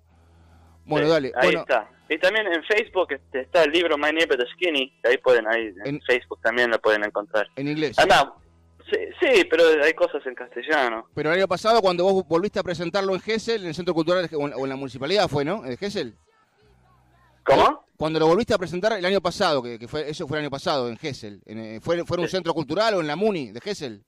Bueno, 0.86 1.08
Sí, 1.08 1.12
dale. 1.14 1.32
Ahí 1.36 1.48
bueno, 1.48 1.60
está. 1.62 1.90
Y 2.10 2.18
también 2.20 2.48
en 2.48 2.64
Facebook 2.64 3.12
este, 3.12 3.42
está 3.42 3.64
el 3.64 3.72
libro 3.72 3.98
My 3.98 4.12
Neighbor 4.14 4.38
the 4.38 4.46
Skinny, 4.54 4.94
que 5.04 5.10
ahí 5.10 5.18
pueden, 5.18 5.46
ahí 5.48 5.74
en, 5.84 5.96
En- 5.96 6.02
Facebook 6.02 6.40
también 6.42 6.70
lo 6.72 6.80
pueden 6.80 7.04
encontrar. 7.04 7.48
en 7.56 7.68
inglés. 7.68 7.98
Ah, 8.00 8.06
no. 8.06 8.36
Sí, 8.90 8.98
sí, 9.20 9.44
pero 9.50 9.64
hay 9.84 9.94
cosas 9.94 10.26
en 10.26 10.34
castellano. 10.34 11.10
Pero 11.14 11.30
el 11.32 11.38
año 11.40 11.48
pasado, 11.48 11.82
cuando 11.82 12.06
vos 12.06 12.26
volviste 12.26 12.60
a 12.60 12.64
presentarlo 12.64 13.14
en 13.14 13.20
Gessel, 13.20 13.62
en 13.64 13.68
el 13.68 13.76
Centro 13.76 13.94
Cultural 13.94 14.30
o 14.34 14.48
en, 14.48 14.54
o 14.54 14.64
en 14.64 14.70
la 14.70 14.76
municipalidad, 14.78 15.28
fue, 15.28 15.44
¿no? 15.44 15.62
¿De 15.64 15.76
Gessel? 15.76 16.16
¿Cómo? 17.44 17.86
Cuando 17.98 18.20
lo 18.20 18.28
volviste 18.28 18.54
a 18.54 18.58
presentar 18.58 18.94
el 18.94 19.06
año 19.06 19.22
pasado, 19.22 19.62
que, 19.64 19.80
que 19.80 19.88
fue 19.88 20.10
eso 20.10 20.28
fue 20.28 20.38
el 20.38 20.44
año 20.46 20.52
pasado, 20.52 20.88
en 20.90 20.98
Gessel. 20.98 21.42
En, 21.46 21.60
eh, 21.60 21.80
¿Fue, 21.82 22.04
fue 22.06 22.16
en 22.18 22.22
un 22.22 22.28
Sí. 22.28 22.36
centro 22.38 22.54
cultural 22.54 22.94
o 22.96 23.02
en 23.02 23.08
la 23.08 23.16
MUNI 23.16 23.52
de 23.52 23.60
Gessel? 23.62 24.04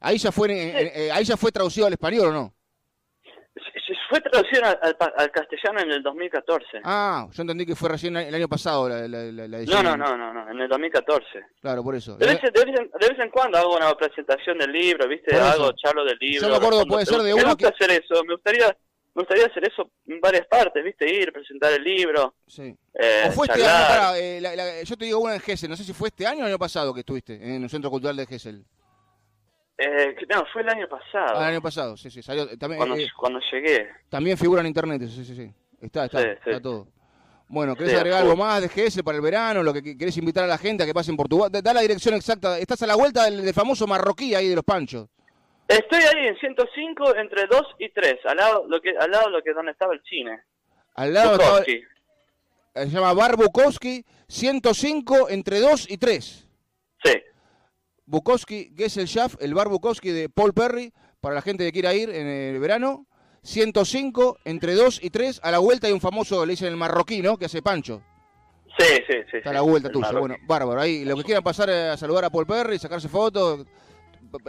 Ahí 0.00 0.18
ya 0.18 0.32
fue, 0.32 0.48
en- 0.50 0.76
en- 0.76 0.90
eh, 0.94 1.10
ahí 1.12 1.24
ya 1.24 1.36
fue 1.36 1.52
traducido 1.52 1.86
al 1.86 1.92
español, 1.92 2.28
¿o 2.28 2.32
no? 2.32 2.54
Fue 4.12 4.20
traducido 4.20 4.62
al, 4.64 5.30
castellano 5.30 5.80
en 5.80 5.90
el 5.90 6.02
2014. 6.02 6.66
Ah, 6.84 7.26
yo 7.32 7.40
entendí 7.40 7.64
que 7.64 7.74
fue 7.74 7.88
recién 7.88 8.14
el 8.14 8.34
año 8.34 8.46
pasado 8.46 8.86
la, 8.86 9.08
la, 9.08 9.22
la- 9.24 9.32
la 9.32 9.48
no, 9.48 9.56
edición. 9.56 9.84
no, 9.84 9.96
no, 9.96 10.16
no, 10.18 10.34
no, 10.34 10.50
en 10.50 10.60
el 10.60 10.68
2014. 10.68 11.24
Claro, 11.62 11.82
por 11.82 11.94
eso. 11.94 12.16
De 12.18 12.26
vez, 12.26 12.38
de, 12.42 12.50
vez 12.50 12.78
en, 12.78 12.90
de 13.00 13.08
vez 13.08 13.18
en 13.18 13.30
cuando 13.30 13.56
hago 13.56 13.74
una 13.74 13.90
presentación 13.94 14.58
del 14.58 14.70
libro, 14.70 15.08
¿viste? 15.08 15.34
Hago 15.34 15.72
charlo 15.72 16.04
del 16.04 16.18
libro. 16.20 16.42
Yo 16.46 16.50
me 16.50 16.56
acuerdo, 16.56 16.84
puede 16.86 17.06
ser 17.06 17.22
de 17.22 17.32
uno 17.32 17.42
Me 17.42 17.48
gusta 17.54 17.70
que- 17.70 17.74
hacer 17.86 18.02
eso, 18.04 18.22
me 18.24 18.34
gustaría, 18.34 18.66
me 19.14 19.22
gustaría 19.22 19.46
hacer 19.46 19.64
eso 19.66 19.90
en 20.06 20.20
varias 20.20 20.46
partes, 20.46 20.84
¿viste? 20.84 21.08
Ir, 21.10 21.32
presentar 21.32 21.72
el 21.72 21.82
libro. 21.82 22.34
Sí. 22.46 22.76
Eh, 22.94 23.24
¿O 23.28 23.32
fue 23.32 23.46
este 23.46 23.64
año? 23.66 24.14
Eh, 24.16 24.40
la- 24.42 24.54
la- 24.54 24.82
yo 24.82 24.96
te 24.98 25.06
digo 25.06 25.20
una 25.20 25.34
en 25.36 25.40
Gessel, 25.40 25.70
no 25.70 25.76
sé 25.76 25.84
si 25.84 25.94
fue 25.94 26.08
este 26.08 26.26
año 26.26 26.40
o 26.40 26.42
el 26.42 26.48
año 26.52 26.58
pasado 26.58 26.92
que 26.92 27.00
estuviste 27.00 27.34
en 27.36 27.62
el 27.62 27.70
Centro 27.70 27.90
Cultural 27.90 28.14
de 28.16 28.26
Gessel. 28.26 28.62
Eh, 29.84 30.14
no, 30.32 30.44
fue 30.52 30.62
el 30.62 30.68
año 30.68 30.86
pasado. 30.88 31.38
Ah, 31.38 31.48
el 31.48 31.54
año 31.54 31.62
pasado, 31.62 31.96
sí, 31.96 32.10
sí, 32.10 32.22
salió. 32.22 32.46
También, 32.58 32.78
cuando, 32.78 32.96
eh, 32.96 33.08
cuando 33.16 33.40
llegué. 33.50 33.88
también 34.08 34.38
figura 34.38 34.60
en 34.60 34.68
internet, 34.68 35.02
sí, 35.08 35.24
sí, 35.24 35.34
sí. 35.34 35.52
Está, 35.80 36.04
está, 36.04 36.20
Sí, 36.20 36.28
está 36.28 36.54
sí. 36.56 36.62
todo. 36.62 36.86
Bueno, 37.48 37.74
¿querés 37.74 37.90
Sí, 37.92 37.96
agregar 37.96 38.22
algo 38.22 38.36
más 38.36 38.62
de 38.62 38.68
GS 38.68 39.02
para 39.02 39.16
el 39.16 39.22
verano? 39.22 39.62
¿Lo 39.62 39.72
que 39.74 39.82
que 39.82 39.98
querés 39.98 40.16
invitar 40.16 40.44
a 40.44 40.46
la 40.46 40.56
gente 40.56 40.84
a 40.84 40.86
que 40.86 40.94
pasen 40.94 41.16
por 41.16 41.28
tu... 41.28 41.46
Da 41.50 41.74
la 41.74 41.80
dirección 41.80 42.14
exacta. 42.14 42.58
Estás 42.58 42.82
a 42.82 42.86
la 42.86 42.94
vuelta 42.94 43.24
del, 43.24 43.42
del 43.44 43.52
famoso 43.52 43.86
marroquí 43.86 44.34
ahí 44.34 44.48
de 44.48 44.54
los 44.54 44.64
panchos. 44.64 45.08
Estoy 45.68 46.00
ahí 46.02 46.28
en 46.28 46.36
105 46.38 47.16
entre 47.16 47.46
2 47.46 47.62
y 47.78 47.88
3, 47.90 48.14
al 48.26 48.36
lado 48.36 48.64
lo 48.68 48.80
que 48.80 48.90
al 48.98 49.10
lado 49.10 49.28
lo 49.30 49.42
que 49.42 49.52
donde 49.52 49.72
estaba 49.72 49.92
el 49.94 50.02
cine. 50.04 50.40
Al 50.94 51.12
lado 51.12 51.32
estaba- 51.32 51.50
Bukowski. 51.58 51.72
eh, 52.74 52.84
se 52.84 52.88
llama 52.90 53.12
Bar 53.14 53.36
Bukowski, 53.36 54.04
105 54.28 55.28
entre 55.30 55.60
2 55.60 55.90
y 55.90 55.98
3. 55.98 56.48
Sí. 57.04 57.12
Bukowski, 58.06 58.74
que 58.74 58.86
es 58.86 58.96
el 58.96 59.54
bar 59.54 59.68
Bukowski 59.68 60.10
de 60.10 60.28
Paul 60.28 60.52
Perry, 60.52 60.92
para 61.20 61.34
la 61.34 61.42
gente 61.42 61.64
que 61.64 61.72
quiera 61.72 61.94
ir 61.94 62.10
en 62.10 62.26
el 62.26 62.58
verano. 62.58 63.06
105 63.44 64.38
entre 64.44 64.74
2 64.74 65.00
y 65.02 65.10
3, 65.10 65.40
a 65.42 65.50
la 65.50 65.58
vuelta 65.58 65.88
hay 65.88 65.92
un 65.92 66.00
famoso, 66.00 66.46
le 66.46 66.52
dicen 66.52 66.68
el 66.68 66.76
marroquí, 66.76 67.22
¿no? 67.22 67.36
Que 67.36 67.46
hace 67.46 67.60
pancho. 67.60 68.02
Sí, 68.78 68.86
sí, 69.06 69.14
sí. 69.30 69.36
Está 69.38 69.50
a 69.50 69.52
sí, 69.52 69.54
la 69.54 69.60
vuelta 69.62 69.88
el 69.88 69.94
tuya. 69.94 70.12
Bueno, 70.12 70.36
bárbaro. 70.46 70.80
Ahí, 70.80 71.04
lo 71.04 71.16
que 71.16 71.24
quieran 71.24 71.42
pasar 71.42 71.68
eh, 71.68 71.90
a 71.90 71.96
saludar 71.96 72.24
a 72.24 72.30
Paul 72.30 72.46
Perry, 72.46 72.78
sacarse 72.78 73.08
fotos, 73.08 73.66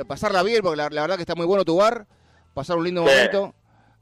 pasarla 0.08 0.44
bien, 0.44 0.62
porque 0.62 0.78
la, 0.78 0.89
verdad 0.89 1.16
que 1.16 1.24
está 1.24 1.36
muy 1.36 1.46
bueno 1.46 1.66
tu 1.66 1.78
bar, 1.78 2.06
pasar 2.54 2.78
un 2.78 2.86
lindo 2.86 3.02
momento, 3.02 3.54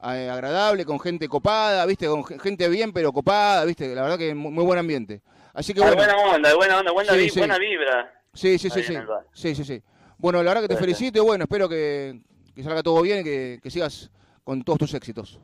eh, 0.03 0.29
agradable, 0.29 0.85
con 0.85 0.99
gente 0.99 1.27
copada, 1.27 1.85
viste, 1.85 2.07
con 2.07 2.23
gente 2.23 2.67
bien 2.69 2.91
pero 2.91 3.11
copada, 3.11 3.65
viste, 3.65 3.95
la 3.95 4.03
verdad 4.03 4.17
que 4.17 4.35
muy, 4.35 4.63
buen 4.63 4.77
ambiente. 4.77 5.21
Así 5.53 5.73
que 5.73 5.81
bueno. 5.81 5.95
buena 5.95 6.15
onda, 6.15 6.55
buena 6.55 6.79
onda, 6.79 6.91
buena, 6.91 7.13
buena 7.13 7.57
vibra. 7.57 8.20
Sí, 8.33 8.57
sí, 8.57 8.69
sí, 8.69 8.83
sí. 8.83 8.95
Sí, 9.33 9.55
sí, 9.55 9.63
sí. 9.63 9.81
Bueno, 10.17 10.43
la 10.43 10.51
verdad 10.51 10.67
que 10.67 10.75
te 10.75 10.79
felicito 10.79 11.19
y 11.19 11.21
bueno, 11.21 11.43
espero 11.43 11.67
que, 11.67 12.21
que 12.55 12.63
salga 12.63 12.83
todo 12.83 13.01
bien 13.01 13.19
y 13.19 13.23
que, 13.23 13.59
que 13.61 13.71
sigas 13.71 14.11
con 14.43 14.63
todos 14.63 14.79
tus 14.79 14.93
éxitos. 14.93 15.39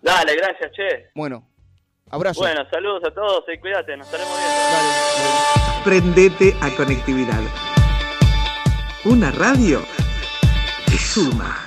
Dale, 0.00 0.36
gracias, 0.36 0.72
che. 0.72 1.10
Bueno, 1.14 1.48
abrazo. 2.10 2.40
Bueno, 2.40 2.68
saludos 2.70 3.02
a 3.06 3.14
todos 3.14 3.44
y 3.52 3.58
cuídate, 3.58 3.96
nos 3.96 4.06
estaremos 4.06 4.36
viendo. 4.38 4.54
Dale. 4.72 5.84
Prendete 5.84 6.56
a 6.60 6.74
conectividad. 6.76 7.42
Una 9.04 9.30
radio 9.32 9.82
que 10.86 10.96
suma. 10.96 11.63